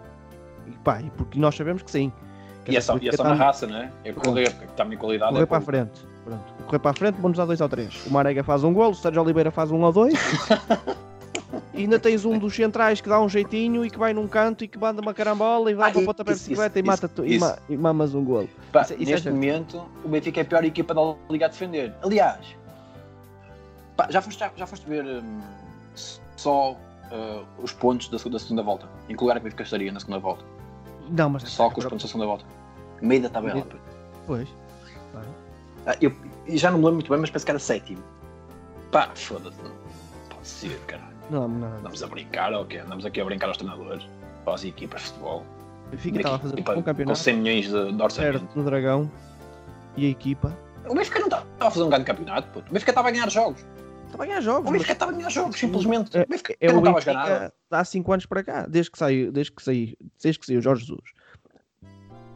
[0.66, 2.12] E pá, e porque nós sabemos que sim.
[2.64, 3.90] Que E é só, e é só tá- na raça, né?
[4.04, 5.30] É correr, porque está a minha qualidade.
[5.32, 6.06] Correr é para a frente.
[6.24, 6.54] Pronto.
[6.66, 8.06] Correr para a frente, vamos dar 2 ou 3.
[8.06, 10.14] O Marega faz um golo, o Sérgio Oliveira faz um ou dois.
[11.72, 14.64] e ainda tens um dos centrais que dá um jeitinho e que vai num canto
[14.64, 16.78] e que manda uma carambola e vai Ah, para o isso, pontapé de isso, bicicleta
[16.78, 17.44] e, isso, mata tu, e, isso.
[17.46, 18.48] ma- e mamas um golo.
[18.72, 19.34] Pá, Isso- isso é neste certo.
[19.34, 21.00] momento, o Benfica é a pior equipa da
[21.30, 21.94] Liga a defender.
[22.02, 22.56] Aliás,
[23.96, 25.40] pá, já, foste, já, já foste ver hum,
[26.36, 28.88] só uh, os pontos da, segunda- da segunda volta?
[29.08, 30.44] Em que lugar é que o Benfica estaria na segunda volta?
[31.10, 32.44] Não, mas Só com os pontos da segunda volta.
[33.00, 33.66] Meio da tabela.
[34.26, 34.48] Pois.
[35.86, 36.12] Ah, eu,
[36.46, 38.02] eu já não me lembro muito bem, mas penso que era sétimo.
[38.92, 39.56] Pá, foda-se.
[39.62, 39.70] Não
[40.28, 41.09] pode ser, caralho.
[41.30, 41.78] Não, não.
[41.78, 42.78] Andamos a brincar ou quê?
[42.78, 44.06] Andamos aqui a brincar aos treinadores,
[44.46, 45.44] às equipas de futebol.
[45.86, 48.38] O Benfica estava a fazer Equipa um com campeonato 100 milhões de, de orçamento.
[48.38, 49.10] certo no Dragão
[49.96, 50.56] e a equipa
[50.88, 52.70] O Benfica não estava a fazer um grande campeonato, puto.
[52.70, 53.64] O Benfica estava a ganhar jogos.
[54.06, 54.60] estava a ganhar jogos.
[54.60, 56.16] O mas Benfica estava a ganhar jogos, simplesmente.
[56.16, 57.38] É- o Benfica é não o estava a nada.
[57.40, 60.58] Benfica há 5 anos para cá, desde que saiu, desde que saiu, desde que saiu
[60.58, 61.10] o Jorge Jesus.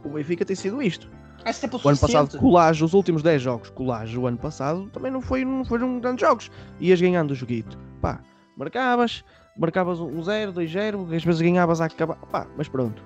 [0.03, 1.09] O Benfica tem sido isto.
[1.45, 5.11] É o O ano passado, colagem, os últimos 10 jogos, colagem, o ano passado também
[5.11, 6.49] não, foi, não foram grandes jogos.
[6.79, 7.77] Ias ganhando o joguito.
[8.01, 8.19] Pá,
[8.55, 9.23] marcavas,
[9.57, 12.15] marcavas um 0, 2-0, às vezes ganhavas a acabar.
[12.31, 13.01] Pá, mas pronto.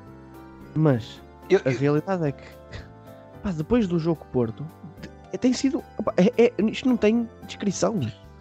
[0.75, 2.43] Mas Eu- a eu- realidade é que,
[3.43, 4.65] pá, depois do jogo Porto,
[5.31, 5.83] te- tem sido.
[5.97, 7.93] opá, é- é- isto não tem descrição.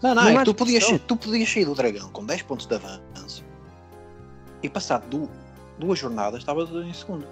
[0.02, 2.74] Não, não, não é tu podias, tu podias sair do Dragão com 10 pontos de
[2.74, 3.44] avanço
[4.62, 5.30] e passado du-
[5.78, 7.26] duas jornadas estavas em segundo.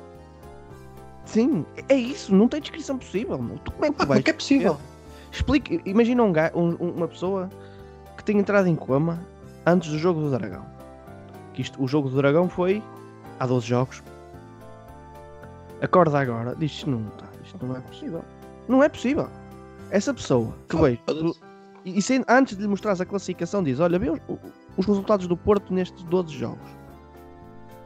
[1.25, 3.39] Sim, é isso, não tem descrição possível.
[3.65, 4.25] Tu, como é que Ah, vais?
[4.25, 4.79] é possível.
[5.33, 7.51] Explique, imagina um um- um- uma pessoa
[8.17, 9.21] que tenha entrado em coma
[9.67, 10.65] antes do jogo do Dragão.
[11.53, 12.83] Que isto, o jogo do Dragão foi
[13.41, 14.03] há 12 jogos.
[15.81, 18.25] Acorda agora, diz isto não, tá, isto não é possível.
[18.69, 19.29] Não é possível.
[19.91, 21.41] Essa pessoa que veio Foda-se.
[21.85, 24.19] e, sem- antes de lhe mostrares a classificação diz: Olha, vê os,
[24.77, 26.69] os resultados do Porto nestes 12 jogos.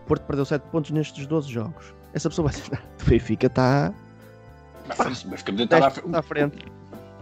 [0.04, 1.92] O Porto perdeu 7 pontos nestes 12 jogos.
[2.14, 3.92] Essa pessoa vai dizer: "O Benfica está
[4.86, 6.64] Mas o Benfica podia estar à 10 fre- pontos à frente.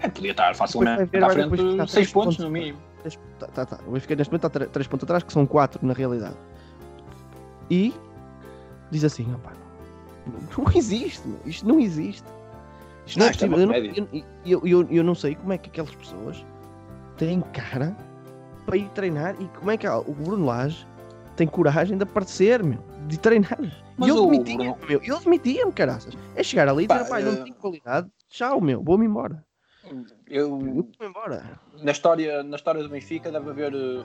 [0.00, 2.36] É, podia estar facilmente Depois vai ver, à vai frente depois ficar 6 três pontos
[2.36, 2.44] pontos.
[2.44, 2.78] no mínimo.
[2.78, 2.87] Três-
[3.38, 3.78] Tá, tá, tá.
[3.86, 6.36] O Benfica neste momento está 3 pontos atrás, que são 4 na realidade.
[7.70, 7.94] E
[8.90, 9.52] diz assim: opá,
[10.26, 12.24] não, não existe, meu, isto não existe.
[13.06, 13.68] Isto não, Não, é isto é possível.
[13.68, 16.44] uma Eu, não- eu, eu, eu, não sei como é que aquelas pessoas
[17.16, 17.96] têm cara
[18.66, 20.86] para ir treinar e como é que o Bruno Lage
[21.36, 23.58] tem coragem de aparecer, meu, de treinar.
[23.96, 26.14] Mas e eu Bruno- meu, eu demitia-me, caraças.
[26.34, 29.42] É chegar ali e dizer, Pá, pá, eh, não tenho qualidade, tchau, meu, vou-me embora.
[30.28, 31.58] Eu, embora.
[31.82, 34.04] na, história, na história do Benfica deve haver, eh,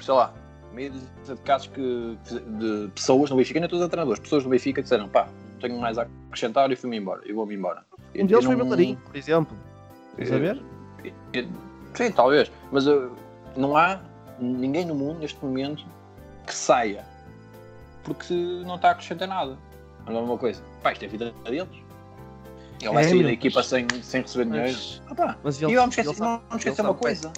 [0.00, 0.32] sei lá,
[0.72, 2.18] meia de casos que,
[2.58, 5.58] de pessoas no Benfica, nem todos os treinadores, pessoas do Benfica que disseram, pá, não
[5.60, 7.84] tenho mais a acrescentar e fui-me embora, eu vou-me embora.
[8.16, 9.56] Um deles foi não- Bellerin, por exemplo.
[10.18, 10.62] Estás a ver?
[11.34, 11.46] Eh,
[11.94, 13.08] Sim, talvez, mas eh,
[13.56, 14.00] não há
[14.40, 15.84] ninguém no mundo neste momento
[16.46, 17.04] que saia
[18.02, 18.34] porque
[18.66, 19.56] não está a acrescentar nada.
[20.06, 20.62] Não é uma coisa.
[20.82, 21.68] Pá, isto é a vida deles.
[22.84, 24.72] Ele vai É, sair da equipa mas- sem, sem receber dinheiro.
[24.72, 25.36] Mas, Ah, pá.
[25.42, 27.32] mas E ele, vamos esquecer, ele não sabe- vamos esquecer uma sabe coisa.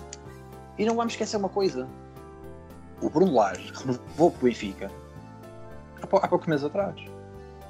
[0.78, 1.88] E não vamos esquecer uma coisa.
[3.00, 4.90] O Bruno Lage renovou para o Benfica
[6.02, 6.94] há, pou- há poucos meses atrás.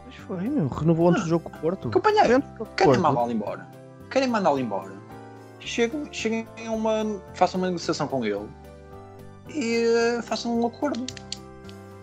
[0.06, 0.68] Mas foi, meu.
[0.68, 1.90] Renovou antes do jogo com o Porto.
[1.90, 2.42] Companheiro,
[2.76, 3.66] Querem mandá-lo embora.
[4.10, 4.92] Querem mandá-lo embora.
[5.60, 7.20] Cheguem, cheguem a uma.
[7.34, 8.46] façam uma negociação com ele
[9.48, 9.84] e
[10.18, 11.04] eh, façam um acordo.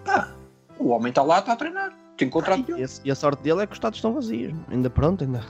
[0.03, 0.30] Pá,
[0.78, 1.93] o homem está lá, está a treinar.
[2.18, 2.78] Tem contrato.
[2.78, 4.53] E a, e a sorte dele é que os estados estão vazios.
[4.70, 5.41] Ainda pronto, ainda,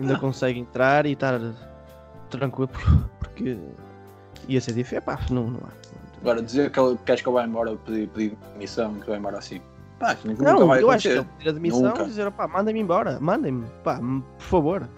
[0.00, 0.18] ainda Ah.
[0.18, 1.40] consegue entrar e estar
[2.30, 2.68] tranquilo
[3.20, 3.56] porque
[4.48, 5.02] ia ser difícil.
[5.02, 5.94] Pá, não, não há.
[6.20, 9.38] Agora, dizer que ele queres que eu vá embora, pedir, pedir demissão, que vai embora
[9.38, 9.60] assim.
[9.98, 11.18] Pá, nunca, nunca Não, vai eu acho que acontecer.
[11.18, 12.02] ele tira demissão Nunca.
[12.02, 14.88] e dizer, pá, mandem-me embora, mandem-me, pá, por favor.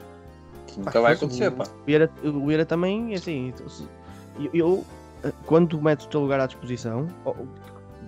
[0.69, 1.65] Isso nunca Pá, vai acontecer, o- pá.
[1.65, 3.53] O Vieira, o Vieira também, assim,
[4.39, 4.85] eu, eu,
[5.45, 7.09] quando metes o teu lugar à disposição,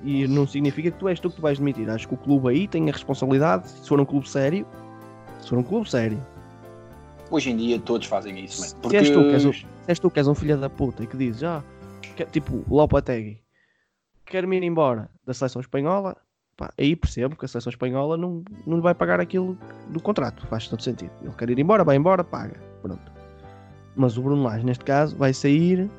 [0.05, 2.49] e não significa que tu és tu que tu vais demitir, acho que o clube
[2.49, 4.67] aí tem a responsabilidade, se for um clube sério,
[5.41, 6.21] se for um clube sério,
[7.31, 8.69] Hoje em dia todos fazem isso, man.
[8.69, 10.71] Se Porque és tu que és o- se és tu que és um filho da
[10.71, 11.63] puta e que dizes, ah,
[12.17, 13.43] que- tipo, Lopetegui,
[14.25, 16.17] quero-me ir embora da seleção espanhola,
[16.57, 19.59] pá, aí percebo que a seleção espanhola não, não lhe vai pagar aquilo
[19.91, 21.11] do contrato, faz todo sentido.
[21.21, 23.13] Ele quer ir embora, vai embora, paga, pronto.
[23.95, 25.91] Mas o Bruno Lage, neste caso, vai sair,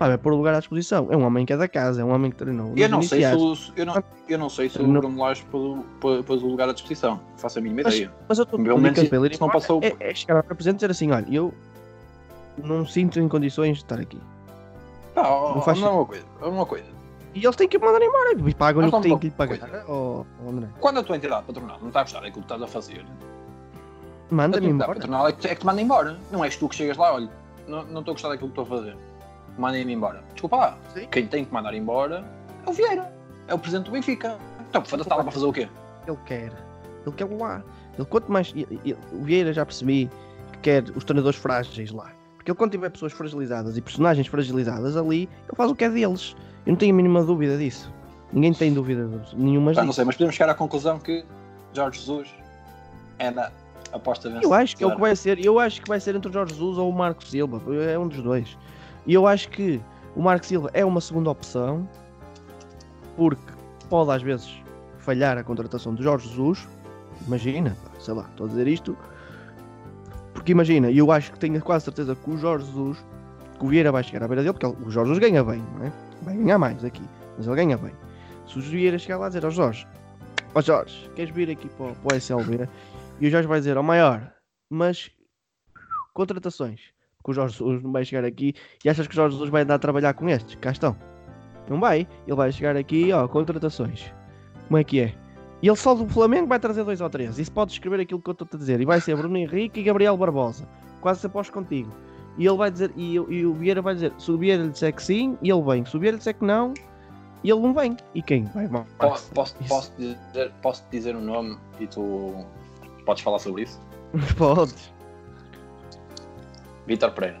[0.00, 1.08] pá, vai pôr o lugar à disposição.
[1.10, 2.72] É um homem que é da casa, é um homem que treinou.
[2.74, 5.44] eu não, sei se o, eu, não, eu não sei se o Bruno Lage
[6.00, 7.20] pôs o lugar à disposição.
[7.36, 8.10] Faço a mínima Mas- ideia.
[8.26, 10.42] Mas eu estou Pelo menos para ele ir isso não passou- É, é chegar ao
[10.42, 11.52] presidente e dizer assim, olha, eu
[12.64, 14.18] não sinto em condições de estar aqui.
[15.14, 16.24] Pá, ó, Não faz não é uma coisa.
[16.40, 16.86] É uma coisa.
[17.34, 19.84] E eles têm que mandar embora e pagam-lhe o que têm que lhe pagar.
[19.86, 22.66] Oh, André, Quando a tua entidade patronal não está a gostar daquilo que estás a
[22.66, 23.04] fazer,
[24.30, 24.94] a manda-me entidade embora.
[24.98, 26.18] patronal é que, é que te manda embora.
[26.32, 27.30] Não és tu que chegas lá, olha,
[27.68, 28.96] não não estou a gostar daquilo que estou a fazer.
[29.58, 30.22] Mandem-me embora.
[30.32, 30.78] Desculpa lá.
[30.94, 31.06] Sim.
[31.10, 32.24] Quem tem que mandar embora
[32.66, 33.12] é o Vieira.
[33.48, 34.38] É o presidente do Benfica.
[34.68, 35.68] Então, foda-se, está lá para fazer o quê?
[36.06, 36.52] Ele quer.
[37.06, 37.62] Ele quer lá.
[37.98, 38.52] Ele quanto mais.
[39.12, 40.10] O Vieira já percebi
[40.52, 42.10] que quer os treinadores frágeis lá.
[42.36, 45.90] Porque ele quando tiver pessoas fragilizadas e personagens fragilizadas ali, ele faz o que é
[45.90, 46.34] deles.
[46.64, 47.92] Eu não tenho a mínima dúvida disso.
[48.32, 49.96] Ninguém tem dúvida nenhuma Pá, não disso.
[49.96, 51.24] sei, mas podemos chegar à conclusão que
[51.74, 52.28] Jorge Jesus
[53.18, 53.50] é da
[53.92, 54.46] aposta vencedora.
[54.46, 55.44] Eu acho que é o que vai ser.
[55.44, 57.60] Eu acho que vai ser entre o Jorge Jesus ou o Marco Silva.
[57.90, 58.56] É um dos dois.
[59.10, 59.80] E eu acho que
[60.14, 61.88] o Marco Silva é uma segunda opção
[63.16, 63.52] porque
[63.88, 64.62] pode às vezes
[64.98, 66.68] falhar a contratação de Jorge Jesus.
[67.26, 68.96] Imagina, sei lá, estou a dizer isto.
[70.32, 73.04] Porque imagina, eu acho que tenho quase certeza que o Jorge Jesus,
[73.58, 75.86] que o Vieira vai chegar à beira dele, porque o Jorge Jesus ganha bem, não
[75.86, 75.92] é?
[76.22, 77.02] Vai ganhar mais aqui,
[77.36, 77.92] mas ele ganha bem.
[78.46, 79.88] Se o Vieira chegar lá a dizer ao Jorge,
[80.54, 82.68] ó Jorge, queres vir aqui para, para o SLB?
[83.20, 84.32] E o Jorge vai dizer, ó maior,
[84.70, 85.10] mas
[86.14, 86.92] contratações.
[87.22, 88.54] Porque o Jorge Jesus não vai chegar aqui
[88.84, 90.54] e achas que o Jorge Jesus vai andar a trabalhar com estes?
[90.56, 90.96] Cá estão.
[91.68, 92.08] Não vai.
[92.26, 94.12] Ele vai chegar aqui, ó, contratações.
[94.66, 95.14] Como é que é?
[95.62, 97.38] E ele só do Flamengo vai trazer dois ou três.
[97.38, 98.80] Isso pode escrever aquilo que eu estou a dizer.
[98.80, 100.66] E vai ser Bruno Henrique e Gabriel Barbosa.
[101.02, 101.92] Quase se aposto contigo.
[102.38, 104.94] E ele vai dizer, e, e o Vieira vai dizer, se o Vieira lhe disser
[104.94, 105.84] que sim, e ele vem.
[105.84, 106.72] Se o Vieira lhe disser que não,
[107.44, 107.96] ele não vem.
[108.14, 108.44] E quem?
[108.46, 108.82] Vai, vai.
[108.98, 109.68] Po- Posso, Isso.
[109.68, 112.44] posso, dizer, posso dizer o nome e tu
[113.04, 113.78] podes falar sobre isso?
[114.38, 114.92] Podes.
[116.86, 117.40] Vítor Pereira.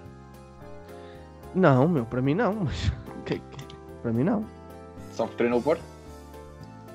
[1.54, 2.54] Não, meu, para mim não.
[2.64, 2.92] Mas,
[4.02, 4.44] para mim não.
[5.12, 5.82] Só que treinou o Porto?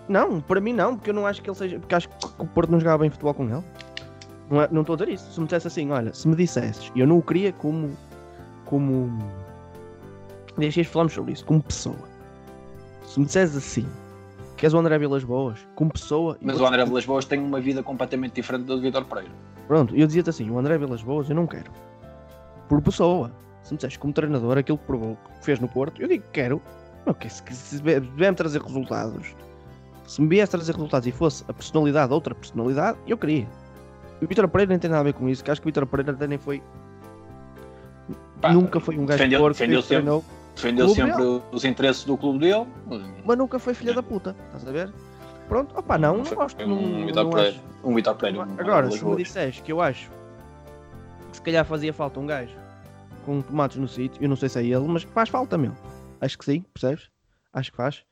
[0.07, 1.79] Não, para mim não, porque eu não acho que ele seja.
[1.79, 3.63] Porque acho que o Porto não jogava bem futebol com ele.
[4.49, 5.31] Não é- não estou a dizer isso.
[5.31, 7.91] Se me dissesse assim, olha, se me dissesses, e eu não o queria como.
[8.65, 9.09] como.
[10.57, 11.97] Deixas falarmos sobre isso, como pessoa.
[13.03, 13.85] Se me dissesses assim,
[14.55, 16.37] que és o André Vilas Boas, como pessoa.
[16.41, 19.31] Mas o André Vilas Boas tem uma vida completamente diferente da do Vítor Pereira.
[19.67, 21.71] Pronto, eu dizia-te assim, o André Vilas Boas eu não quero.
[22.67, 23.31] Por pessoa.
[23.63, 26.29] Se me disseste como treinador, aquilo que provou, que fez no Porto, eu digo que
[26.29, 26.61] quero.
[27.05, 29.35] Não, que se, se vier-me trazer resultados,
[30.07, 33.47] se me viesse trazer resultados e fosse a personalidade outra personalidade, eu queria.
[34.21, 35.69] E o Vitor Pereira nem tem nada a ver com isso, que acho que o
[35.69, 36.61] Vitor Pereira até nem foi.
[38.39, 40.03] Pá, nunca foi um gajo defendeu- porco, defendeu que sempre.
[40.03, 40.23] treinou,
[40.55, 42.65] Defendeu sempre os interesses do clube dele.
[43.25, 44.93] mas nunca foi filha da puta, estás a ver?
[45.49, 46.65] Pronto, opá, não, não gosto.
[46.67, 47.29] Não, um não
[47.83, 50.09] um André Agora, se me disseres que eu acho
[51.35, 52.55] se calhar fazia falta um gajo
[53.25, 55.73] com tomates no sítio, eu não sei se é ele, mas faz falta, meu.
[56.21, 57.09] Acho que sim, percebes?
[57.51, 58.03] Acho que faz.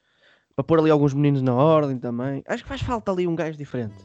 [0.56, 2.44] Para pôr ali alguns meninos na ordem também.
[2.48, 3.96] Acho que faz falta ali um gajo diferente.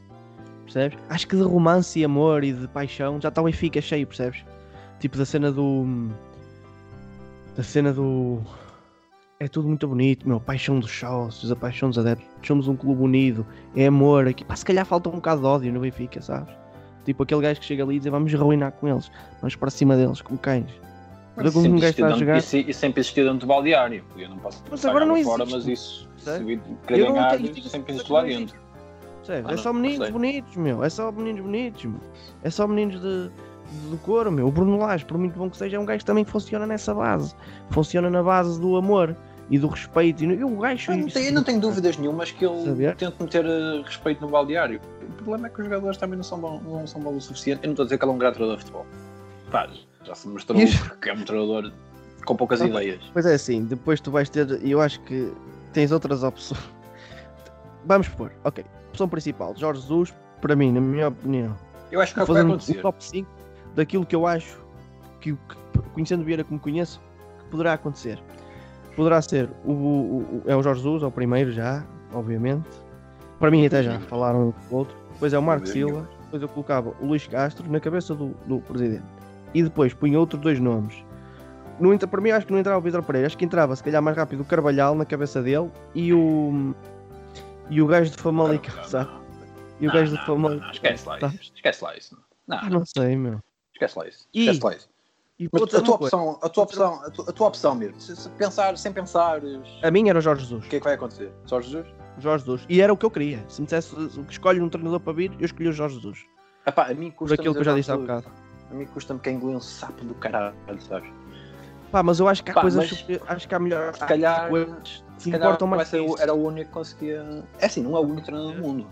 [0.64, 0.98] Percebes?
[1.08, 4.44] Acho que de romance e amor e de paixão já está o Benfica cheio, percebes?
[5.00, 5.84] Tipo da cena do.
[7.56, 8.40] Da cena do.
[9.40, 10.40] É tudo muito bonito, meu.
[10.40, 12.26] Paixão dos sócios, a paixão dos adeptos.
[12.46, 14.44] Somos um clube unido, é amor aqui.
[14.44, 16.54] Pá, se calhar falta um bocado de ódio no Benfica, sabes?
[17.08, 19.96] Tipo aquele gajo que chega ali e diz vamos ruinar com eles, vamos para cima
[19.96, 20.66] deles, como cães.
[21.34, 22.32] Mas um Sempre gajo está a existiu jogar.
[22.34, 24.04] dentro- Isso, isso sempre existiu dentro do baldeário.
[24.18, 25.56] Eu não posso Mas agora não fora, existe.
[25.56, 27.30] mas isso, se querer ganhar,
[27.62, 28.58] sempre que lá dentro.
[29.26, 30.84] Ah, é não, só meninos bonitos, meu.
[30.84, 32.00] É só meninos bonitos, meu.
[32.42, 34.46] É só meninos de, de, do couro, meu.
[34.48, 36.92] O Bruno Lage, por muito bom que seja, é um gajo que também funciona nessa
[36.92, 37.34] base.
[37.70, 39.16] Funciona na base do amor.
[39.50, 40.24] E do respeito.
[40.24, 40.92] E o gajo.
[40.92, 42.96] Eu não, tenho, eu não tenho dúvidas nenhumas que ele Saber?
[42.96, 44.80] tente meter eh, respeito no baldeário.
[45.08, 47.60] O problema é que os jogadores também não são bons, não são bons o suficiente.
[47.62, 48.86] Eu não estou a dizer que ele é um grande treinador de futebol.
[49.50, 49.68] Pá,
[50.04, 50.94] já se mostrou Isso.
[51.00, 51.72] que é um treinador
[52.24, 53.00] com poucas Ah, ideias.
[53.12, 54.46] Pois é assim, depois tu vais ter.
[54.66, 55.32] Eu acho que
[55.72, 56.60] tens outras opções.
[57.86, 58.64] Vamos pôr, ok.
[58.90, 61.56] Opção principal, Jorge Jesus, para mim, na minha opinião.
[61.90, 62.78] Eu acho que é vai acontecer.
[62.78, 63.28] o top 5
[63.74, 64.58] daquilo que eu acho
[65.20, 67.00] que, que conhecendo o Vieira como conheço,
[67.38, 68.22] que poderá acontecer.
[68.98, 72.68] Poderá ser o, o- o- é o Jorge Jesus, é o primeiro já, obviamente.
[73.38, 74.96] Para mim até já falaram um com o outro.
[75.12, 78.58] Depois é o Marco Silva, depois eu colocava o Luís Castro na cabeça do, do
[78.58, 79.04] presidente.
[79.54, 80.96] E depois punha outros dois nomes.
[81.78, 83.84] No, entra- para mim acho que não entrava o Pedro Pereira, acho que entrava se
[83.84, 86.74] calhar mais rápido o Carvalhal na cabeça dele e o
[87.70, 89.10] e o gajo de Famalicão, Não, não, sabe?
[89.12, 89.20] não.
[89.80, 90.66] E o Não, gajo de não, Famalicão.
[90.66, 91.52] não, Esquece lá isso.
[91.54, 92.18] Esquece lá isso.
[92.48, 93.38] Não, Ah, não sei, meu.
[93.74, 94.28] esquece lá isso.
[94.34, 94.88] E- Esquece lá isso.
[95.38, 98.16] E Mas a tua opção, a tua opção, a tua, a tua opção mesmo, se,
[98.16, 100.66] se pensar, sem pensar, o a minha era o Jorge Jesus.
[100.66, 101.30] que é que vai acontecer?
[101.46, 101.94] Jorge Jesus?
[102.18, 102.66] Jorge Jesus.
[102.68, 103.44] E era o que eu queria.
[103.48, 106.26] Se me dissesse o que escolhe um treinador para vir, eu escolhi o Jorge Jesus.
[106.66, 108.26] Epá, a mim Por custa aquilo que eu já disse há bocado.
[108.70, 111.08] A mim custa-me quem engoliu um sapo do caralho, sabes?
[111.92, 112.90] Pá, mas eu acho que há Pá, coisas.
[112.90, 113.94] mas- super- Acho que há melhor.
[113.94, 115.88] Se calhar, coisas que se calhar importam mais.
[115.88, 117.44] que o- era o único que conseguia.
[117.60, 118.86] É assim, não é o único treinador do mundo.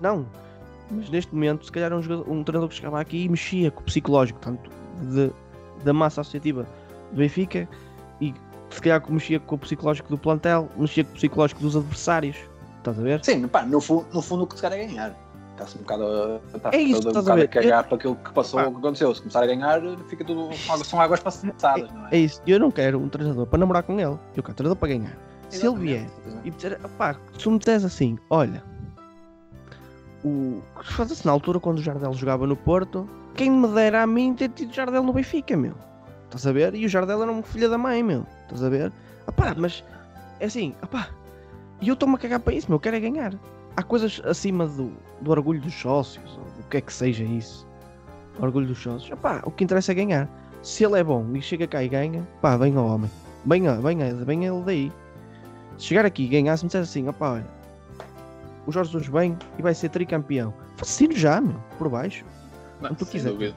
[0.00, 0.26] Não.
[0.90, 3.80] Mas neste momento, se calhar um, jogador- um treinador que chegava aqui e mexia com
[3.82, 4.68] o psicológico, tanto
[5.02, 5.30] de,
[5.84, 6.66] da massa associativa
[7.12, 7.68] do Benfica
[8.20, 8.34] e
[8.70, 12.36] se calhar que mexia com o psicológico do plantel, mexia com o psicológico dos adversários.
[12.78, 13.24] Estás a ver?
[13.24, 15.14] Sim, pá, no, fundo, no fundo o que se quer é ganhar.
[15.52, 17.48] Está-se um bocado a, está É isso, um a bocado a ver?
[17.48, 19.14] cagar para aquilo que passou, o que aconteceu.
[19.14, 20.48] Se começar a ganhar, fica tudo.
[20.84, 22.08] São águas passadas, não é?
[22.12, 22.40] É isso.
[22.46, 24.18] Eu não quero um treinador para namorar com ele.
[24.34, 25.16] Eu quero um treinador para ganhar.
[25.50, 26.48] Se ele vier Exatamente.
[26.48, 28.62] e dizer, pá, se tu me disseres assim, olha,
[30.24, 34.34] o foda-se na altura quando o Jardel jogava no Porto, quem me dera a mim
[34.34, 35.74] ter tido Jardel no Benfica, meu.
[36.24, 36.74] Estás a ver?
[36.74, 38.26] E o Jardel era um filho da mãe, meu.
[38.42, 38.92] Estás a ver?
[39.26, 39.84] Ah pá, mas
[40.38, 41.08] é assim, ah pá,
[41.80, 42.76] e eu estou-me a cagar para isso, meu.
[42.76, 43.34] Eu quero é ganhar.
[43.76, 47.66] Há coisas acima do, do orgulho dos sócios, ou do que é que seja isso.
[48.38, 49.10] Orgulho dos sócios.
[49.12, 50.28] Ah pá, o que interessa é ganhar.
[50.62, 53.10] Se ele é bom e chega cá e ganha, pá, venha ao homem.
[53.46, 54.92] Venha, venha, venha ele daí.
[55.78, 57.46] Se chegar aqui e ganhar, se me disser assim, opá, olha,
[58.66, 60.52] o Jorge Jesus vem e vai ser tricampeão.
[60.76, 62.24] Fascino já, meu, por baixo.
[62.80, 63.30] Não, tu quiser.
[63.30, 63.56] dúvida.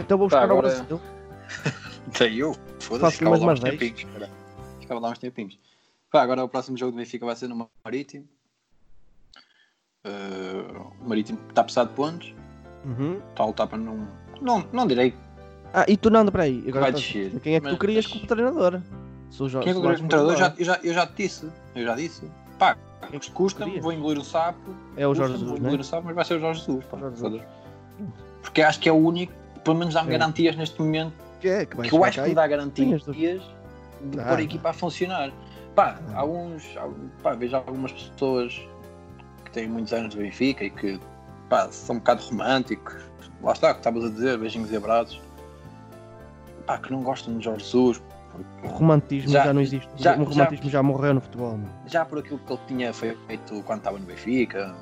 [0.00, 1.00] Então vou buscar ao agora- Brasil.
[2.08, 2.54] Até eu.
[2.80, 3.78] Foda-se, ficava lá uns vez.
[3.78, 4.04] tempinhos.
[4.12, 4.30] cara.
[4.80, 5.58] Ficava lá uns tempinhos.
[6.10, 8.26] Pá, agora o próximo jogo do Benfica vai ser no Marítimo.
[10.04, 10.64] Eh,
[11.00, 12.34] o Marítimo está a precisar de pontos.
[12.84, 13.18] Uhum.
[13.30, 14.08] Está a lutar para não.
[14.40, 15.12] Não, não direi
[15.74, 16.64] Ah, e tu não anda para aí.
[16.68, 17.38] Agora vai descer.
[17.40, 18.80] Quem é que tu mas- querias como treinador?
[19.30, 20.32] Se o Jorge Quem é que eu Soares queria como treinador?
[20.32, 21.50] Eu já, eu, já, eu já te disse.
[21.74, 22.30] Eu já disse.
[22.58, 22.76] Pá,
[23.12, 23.82] é custa-me, querias?
[23.84, 24.74] vou engolir o sapo.
[24.96, 26.84] É o Jorge Jesus, vou engolir o sapo, mas vai ser o Jorge Jesus.
[26.86, 27.44] Pá, Jorge foda-se.
[28.42, 29.32] Porque acho que é o único,
[29.64, 31.66] pelo menos dá-me garantias neste momento, Que é?
[31.66, 34.24] Que que eu acho que me dá garantias as de Ah.
[34.28, 35.30] pôr a equipa a funcionar.
[35.74, 36.18] Pá, Ah.
[36.20, 36.64] alguns,
[37.22, 38.60] pá, vejo algumas pessoas
[39.44, 40.98] que têm muitos anos de Benfica e que
[41.48, 42.94] pá, são um bocado românticos.
[43.42, 45.20] Lá está, o que estavas a dizer, beijinhos e abraços.
[46.66, 48.02] Pá, que não gostam de Jorge Jesus.
[48.62, 49.88] O romantismo Já- já, não existe.
[49.96, 51.58] já- o romantismo já, morreu no futebol.
[51.86, 54.74] Já por aquilo que ele tinha feito quando estava no Benfica,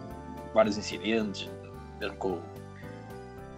[0.53, 1.49] vários incidentes,
[2.01, 2.39] mesmo com,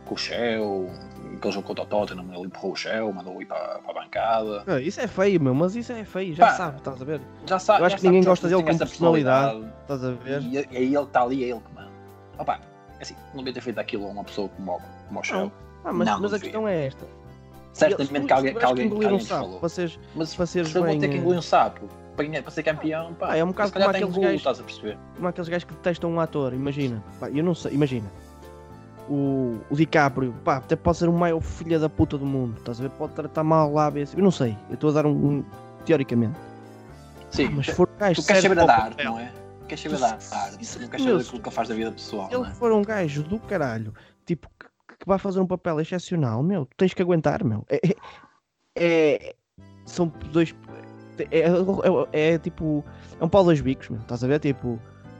[0.08, 0.90] com o Shell,
[1.36, 4.64] aquele jogo contra o Tottenham, ele empurrou o Shell, mandou-o ir para, para a bancada.
[4.66, 7.20] Ah, Isso é feio, meu, mas isso é feio, já Pá, sabe, estás a ver?
[7.46, 9.64] Já sabe, Eu acho que ninguém gosta dele como personalidade.
[9.82, 10.42] Estás a ver?
[10.42, 11.90] E, aí ele está ali, é ele que manda.
[12.38, 12.60] Opa,
[13.00, 15.52] assim, não devia ter feito aquilo a uma pessoa como, como o Shell.
[15.84, 17.06] Ah, mas, Não, mas não a questão é esta.
[17.72, 19.68] Certamente que alguém, que alguém, que engolir um alguém sapo falou.
[19.68, 23.44] seres, Mas eu vou ter que engolir um sapo para, para ser campeão, pá, é
[23.44, 24.98] um bocado como aqueles gajos- estás a perceber?
[25.14, 27.02] como aqueles gajos que detestam um ator, imagina.
[27.20, 28.10] Pá, eu não sei, imagina.
[29.08, 32.78] O, o DiCaprio, pá, até pode ser o maior filho da puta do mundo, estás
[32.78, 32.90] a ver?
[32.90, 34.18] Pode tratar mal lá, BC.
[34.18, 35.44] eu não sei, eu estou a dar um, um-
[35.86, 36.38] teoricamente.
[37.30, 39.32] Sim, Mas se for um gajo tu queres saber da arte, não é?
[39.66, 42.28] Queres saber Tu- da arte, isso- não queres saber daquilo que faz da vida pessoal,
[42.28, 42.50] Se ele é?
[42.50, 43.94] for um gajo do caralho,
[44.26, 44.66] tipo, que,
[44.98, 47.64] que vai fazer um papel excepcional, meu, tu tens que aguentar, meu.
[47.70, 47.96] É, é-
[48.76, 49.34] é-
[49.86, 50.54] são dois.
[51.30, 51.48] É,
[52.12, 52.84] é- é tipo.
[53.20, 54.00] É um pau dois bicos, meu.
[54.00, 54.38] Estás a ver?
[54.38, 54.78] Tipo,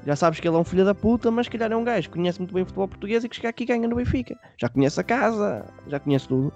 [0.09, 2.17] já sabes que ele é um filho da puta, mas calhar é um gajo que
[2.17, 4.35] conhece muito bem o futebol português e que chega aqui e ganha no Benfica.
[4.57, 6.51] Já conhece a casa, já conhece tudo.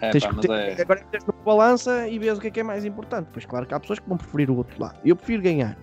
[0.00, 2.50] É, Tens pá, que ter- é, Agora tens uma balança e vês o que é
[2.52, 3.28] que é mais importante.
[3.32, 4.96] Pois claro que há pessoas que vão preferir o outro lado.
[5.04, 5.76] Eu prefiro ganhar.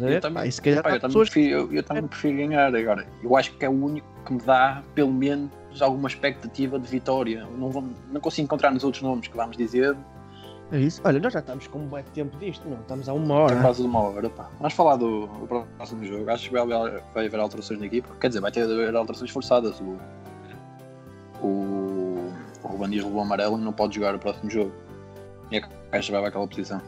[0.00, 1.34] Eu também- Pá, se calhar Pá, há eu, também pessoas que.
[1.34, 3.06] prefiro, eu, eu também prefiro ganhar agora.
[3.22, 5.50] Eu acho que é o único que me dá, pelo menos,
[5.80, 7.46] alguma expectativa de vitória.
[7.56, 9.96] Não, vou, não consigo encontrar nos outros nomes que vamos dizer.
[10.72, 11.00] É isso.
[11.04, 12.78] Olha, nós já estamos com um bom tempo disto, não?
[12.80, 13.60] Estamos a uma Tem hora.
[13.60, 14.30] quase uma hora.
[14.30, 14.48] Pá.
[14.58, 15.46] Vamos falar do, do
[15.76, 16.30] próximo jogo.
[16.30, 18.08] Acho que vai, haver- vai haver alterações na equipa.
[18.20, 19.80] Quer dizer, vai ter haver alterações forçadas.
[19.80, 19.98] O,
[21.44, 24.72] o, o Ruban Dias levou amarelo e não pode jogar o próximo jogo.
[25.50, 26.80] E a caixa vai para aquela posição.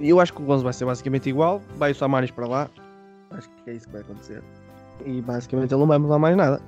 [0.00, 1.60] E eu acho que o 11 vai ser basicamente igual.
[1.76, 2.68] Vai o Samaris para lá.
[3.30, 4.42] Acho que é isso que vai acontecer.
[5.04, 6.60] E basicamente ele não vai mudar mais nada.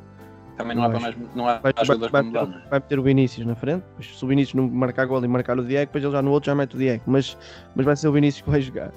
[0.57, 2.63] Também não há, Eu para mais, não há Vai, vai, jogadores vai, meter, não é?
[2.71, 3.85] vai meter o Vinícius na frente.
[4.01, 6.47] Se o Vinícius não marcar gol e marcar o Diego, depois ele já no outro
[6.47, 7.03] já mete o Diego.
[7.07, 7.37] Mas,
[7.75, 8.91] mas vai ser o Vinícius que vai jogar.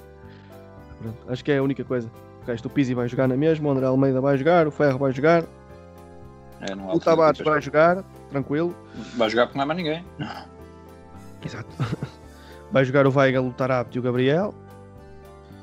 [1.00, 2.10] Pronto, acho que é a única coisa.
[2.42, 4.98] O resto, o Pizzi vai jogar na mesma, o André Almeida vai jogar, o Ferro
[4.98, 5.44] vai jogar,
[6.62, 8.74] É, não há o Tavares vai jogar, tranquilo.
[9.16, 10.04] Vai jogar porque não há mais ninguém.
[11.44, 11.68] Exato.
[12.72, 14.54] Vai jogar o Weigel, o Tarapto e o Gabriel.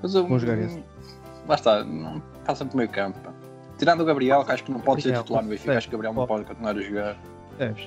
[0.04, 0.84] Mas eu, Vou jogar esse.
[1.48, 3.18] Lá está, não passa para o meio campo.
[3.78, 5.98] Tirando o Gabriel, que acho que não pode ser titular no Benfica, acho que o
[5.98, 7.18] Gabriel não pode continuar a jogar.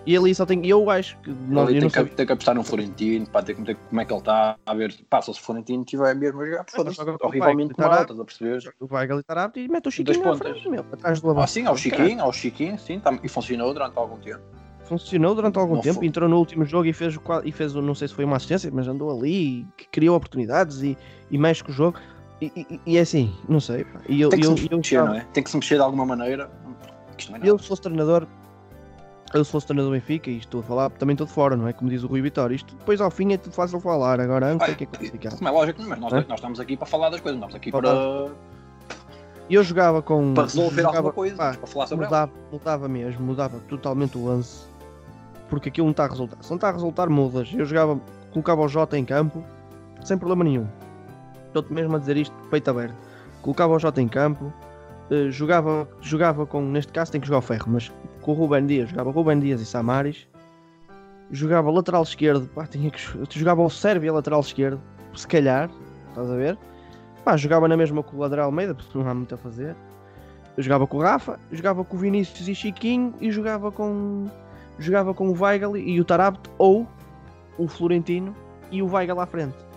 [0.04, 0.66] E ali só tem.
[0.66, 1.30] Eu acho que.
[1.30, 4.04] Eu tem, não que, tem que apostar no Florentino, para ter que meter como é
[4.04, 4.92] que ele está, a ver.
[5.22, 8.74] Só se o Florentino tiver mesmo a jogar, foda-se, horrivelmente mal, estás a perceber?
[8.80, 11.52] O Weigel e Tarapto e mete o Chiquinho na frente, meu, atrás do Ah, avanço.
[11.54, 14.40] sim, ao Chiquinho, ao Chiquinho, sim, tá- e funcionou durante algum tempo.
[14.84, 16.06] Funcionou durante algum Não tempo, foi.
[16.08, 18.88] entrou no último jogo e fez, e fez, não sei se foi uma assistência, mas
[18.88, 20.98] andou ali, e criou oportunidades e,
[21.30, 21.96] e mexe com o jogo.
[22.40, 23.84] E, e- é assim, não sei.
[23.84, 24.00] pá.
[24.08, 25.26] E eu, Tem que eu, se eu, mexer, não é?
[25.32, 26.50] Tem que se mexer de alguma maneira.
[27.28, 28.26] Não é eu, se fosse treinador,
[29.34, 31.68] eu se fosse treinador do Benfica, e estou a falar, também estou de fora, não
[31.68, 31.72] é?
[31.74, 34.66] Como diz o Rui Vitória, isto depois ao fim é tudo fácil falar, agora antes
[34.66, 35.36] é Ai, que é complicado.
[35.36, 36.24] Como é lógico, mas nós, Hã?
[36.28, 38.32] nós estamos aqui para falar das coisas, não estamos aqui Para para,
[39.50, 40.32] eu jogava com.
[40.32, 42.26] para resolver jogava, alguma coisa, pá, para falar sobre ela.
[42.26, 44.64] mudava, mudava mesmo, mudava totalmente o lance.
[45.50, 46.36] Porque aquilo não está a resultar.
[46.42, 47.52] Se não está a resultar, mudas.
[47.52, 48.00] Eu jogava,
[48.32, 49.44] colocava o Jota em campo,
[50.04, 50.66] sem problema nenhum.
[51.50, 52.94] Estou-te mesmo a dizer isto, peito aberto.
[53.42, 54.52] Colocava o Jota em campo,
[55.10, 57.90] eh, jogava, jogava com, neste caso tem que jogar o Ferro, mas
[58.22, 60.28] com o Ruben Dias, jogava Ruben Dias e Samaris.
[61.32, 64.80] Jogava lateral esquerdo, pá, tinha que, jogava o Sérvia lateral esquerdo,
[65.14, 65.68] se calhar,
[66.08, 66.56] estás a ver?
[67.24, 69.74] Pá, jogava na mesma com o Lateral Almeida, porque não há muito a fazer.
[70.56, 74.28] Jogava com o Rafa, jogava com o Vinícius e Chiquinho e jogava com
[74.78, 76.86] jogava com o Weigl e o Tarapto ou
[77.58, 78.34] o Florentino
[78.70, 79.69] e o Weigl à frente.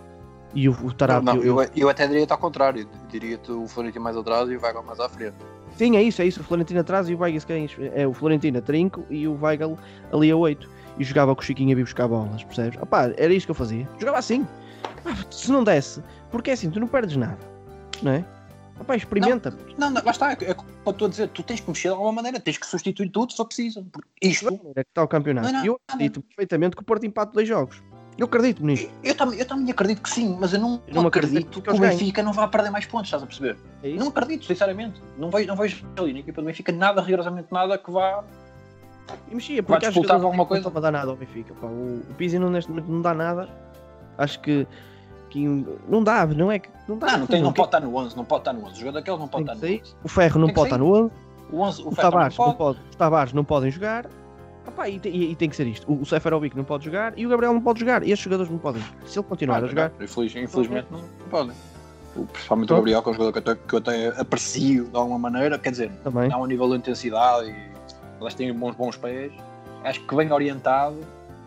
[0.55, 1.25] E o, o Tarapto.
[1.25, 2.87] Não, eu- eu, eu até diria-te ao contrário.
[3.09, 5.35] Diria-te o Florentino mais atrás e o Weigl mais à frente.
[5.75, 6.41] Sim, é isso, é isso.
[6.41, 7.43] O Florentino atrás e o Weigl
[7.95, 9.77] é o Florentino a trinco e o Weigl
[10.11, 10.69] ali a 8.
[10.99, 12.79] E jogava com o Chiquinho a vir buscar bolas, percebes?
[12.79, 13.89] Opá, era isto que eu fazia.
[13.97, 14.45] Jogava assim.
[15.05, 17.39] Ah, se não desse, porque é assim, tu não perdes nada,
[18.03, 18.25] não é?
[18.79, 19.51] Opá, experimenta.
[19.77, 21.87] Não, não, lá está, é, é como eu estou a dizer, tu tens que mexer
[21.89, 23.83] de alguma maneira, tens que substituir tudo se for preciso.
[23.91, 25.47] Porque isto, É que está o campeonato.
[25.47, 25.79] Não, não, E eu não.
[25.95, 27.81] acredito perfeitamente que o Porto empate dois jogos.
[28.17, 28.91] Eu acredito nisto.
[29.03, 31.69] eu, também, eu também acredito que sim, mas eu não, Eu não acredito acredito que
[31.71, 31.79] o.
[31.79, 33.57] Benfica não vá perder mais pontos, estás a perceber?
[33.83, 33.89] É?
[33.95, 35.01] Não acredito, sinceramente.
[35.17, 38.23] Não vejo, não vejo ali na equipa do Benfica nada, rigorosamente nada que vá.
[39.29, 40.69] E mexia, porque acho que alguma coisa?
[40.69, 41.53] Não dar nada ao Benfica.
[41.55, 41.67] Pá.
[41.67, 43.49] O, o Pizzi não, neste momento não dá nada.
[44.17, 44.67] Acho que,
[45.29, 45.45] que
[45.87, 46.69] não dá, não é que.
[46.87, 48.73] Não, dá, Não, não, tem, não pode estar no 11, não pode estar no 11.
[48.73, 49.81] O jogador daqueles não pode estar no sair.
[49.81, 49.95] 11.
[50.03, 51.11] O Ferro não pode estar no 11.
[51.51, 52.77] O, 11, o O Tavares não não pode.
[52.77, 52.89] pode.
[52.89, 54.05] Os Tavares não podem jogar.
[54.67, 55.91] Opá, e, tem, e- tem que ser isto.
[55.91, 58.01] O, o Seferovic não pode jogar e o Gabriel não pode jogar.
[58.03, 58.81] E estes jogadores não podem.
[59.05, 61.55] Se ele continuar Ah, a jogar, Infeliz- infelizmente não podem.
[62.15, 64.85] O- Principalmente o Gabriel, que é um jogador que eu, até- que eu até aprecio
[64.85, 66.29] de alguma maneira, quer dizer, também.
[66.29, 67.55] não a nível de intensidade e
[68.19, 69.31] elas têm bons, bons pés.
[69.83, 70.95] Acho que bem orientado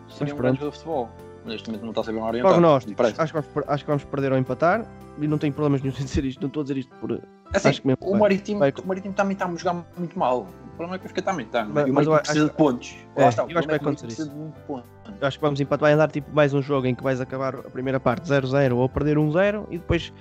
[0.09, 1.09] seria um grande jogador de futebol.
[1.43, 2.53] Mas neste momento não está a ser bem orientado.
[2.55, 3.05] Prognósticos.
[3.17, 4.85] Acho que, vamos, per- acho que vamos perder ou empatar.
[5.19, 6.41] E não tenho problemas nenhum em dizer isto.
[6.41, 7.19] Não estou a dizer isto por.
[7.53, 8.19] Assim, acho que mesmo o, vai.
[8.19, 10.47] Marítimo, vai- o Marítimo também está a jogar muito mal.
[10.77, 11.73] O problema é que o Benfica também é?
[11.73, 12.95] Mas- mas eu acho precisa que- de pontos.
[13.15, 14.29] É, Lá está, o eu acho que é vai Marítimo acontecer
[14.67, 14.89] pontos.
[15.19, 15.79] Eu acho que vamos empatar.
[15.81, 18.87] Vai andar tipo mais um jogo em que vais acabar a primeira parte 0-0 ou
[18.87, 20.13] perder 1-0 e depois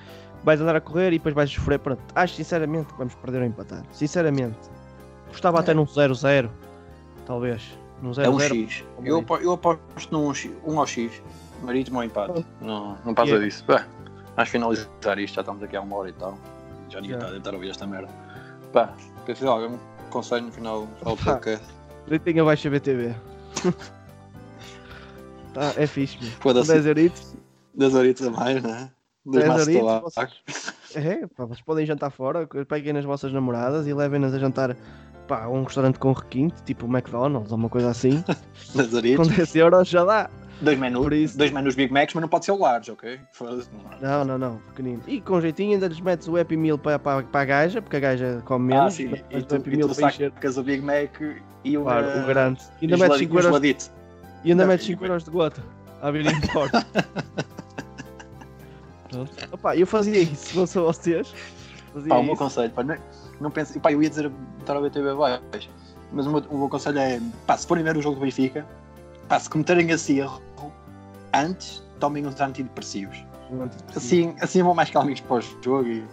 [0.42, 1.78] vais andar a correr e depois vais sofrer.
[1.78, 2.00] Pronto.
[2.14, 3.82] Acho sinceramente que vamos perder ou empatar.
[3.92, 4.56] Sinceramente.
[5.28, 5.74] Gostava até É.
[5.74, 6.48] num 0-0.
[7.26, 7.62] Talvez.
[8.00, 8.24] Num 0-0.
[8.24, 8.84] É um X.
[9.04, 9.44] Eu, é?
[9.44, 11.22] eu aposto num X, um ao X.
[11.62, 12.46] Marítimo ou empate.
[12.62, 13.62] Não, não passa E é- disso.
[13.66, 13.80] Bem,
[14.34, 15.34] vamos finalizar isto.
[15.34, 16.38] Já estamos aqui há uma hora e tal.
[16.88, 18.08] Já ninguém está a tentar ouvir esta merda.
[18.72, 18.92] Pá,
[19.48, 19.76] algum
[20.10, 21.14] conselho no final Pá.
[21.16, 21.66] podcast?
[22.08, 23.14] Deitem abaixo a BTV.
[25.54, 26.30] tá, é fixe, meu.
[26.36, 26.72] Com Foda-se.
[26.72, 27.34] 10 euritos.
[27.74, 28.90] 10 horitas a mais, né?
[29.26, 30.02] 10 Dois maços de euritos.
[30.14, 32.46] vocês- É, pá, vocês podem jantar fora.
[32.68, 34.76] Peguem nas vossas namoradas e levem-nas a jantar
[35.26, 38.22] pá, a um restaurante com requinte, tipo o McDonald's ou uma coisa assim.
[38.74, 39.28] 10 com horitas.
[39.28, 40.30] 10 euros já dá.
[40.60, 43.20] Dois menus, dois menus Big Macs, mas não pode ser o large, ok?
[44.00, 45.02] Não, não, não, pequenino.
[45.06, 47.96] E com jeitinho ainda lhes metes o Happy Meal para, para, para a gaja, porque
[47.96, 48.86] a gaja come menos.
[48.86, 49.10] Ah, sim.
[49.30, 51.20] E o tu, Happy e Meal tu sacas o Big Mac
[51.62, 52.60] e o, Claro, o grande.
[52.80, 53.90] E ainda e metes geladi- 5 e o euros,
[54.44, 55.08] e ainda metes e 5 bem.
[55.10, 55.62] euros de gota
[56.00, 56.70] a vir embora.
[59.10, 59.30] Pronto.
[59.52, 61.32] Opa, eu fazia isso, não sou vocês.
[61.92, 62.42] Fazia Pá, o meu isso.
[62.42, 62.96] conselho, pá, não,
[63.40, 65.70] não pense, pá, eu ia dizer botar a BTV abaixo,
[66.12, 68.66] mas o meu, o meu conselho é, pá, se forem ver o jogo do Benfica,
[69.28, 70.42] pá, se cometerem esse erro
[71.34, 73.24] antes, tomem uns antidepressivos.
[73.94, 76.04] Assim, assim vão mais calminhos para o jogo e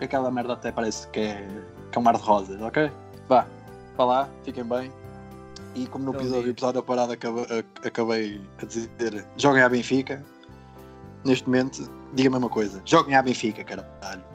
[0.00, 1.48] aquela merda até parece que é,
[1.90, 2.90] que é um mar de rosas, ok?
[3.28, 3.46] Vá,
[3.96, 4.90] vá lá, fiquem bem.
[5.74, 10.22] E como no episódio, episódio da parada acabei, acabei a dizer, joguem à Benfica.
[11.24, 14.31] neste momento, diga-me uma coisa: joguem à Benfica, caralho.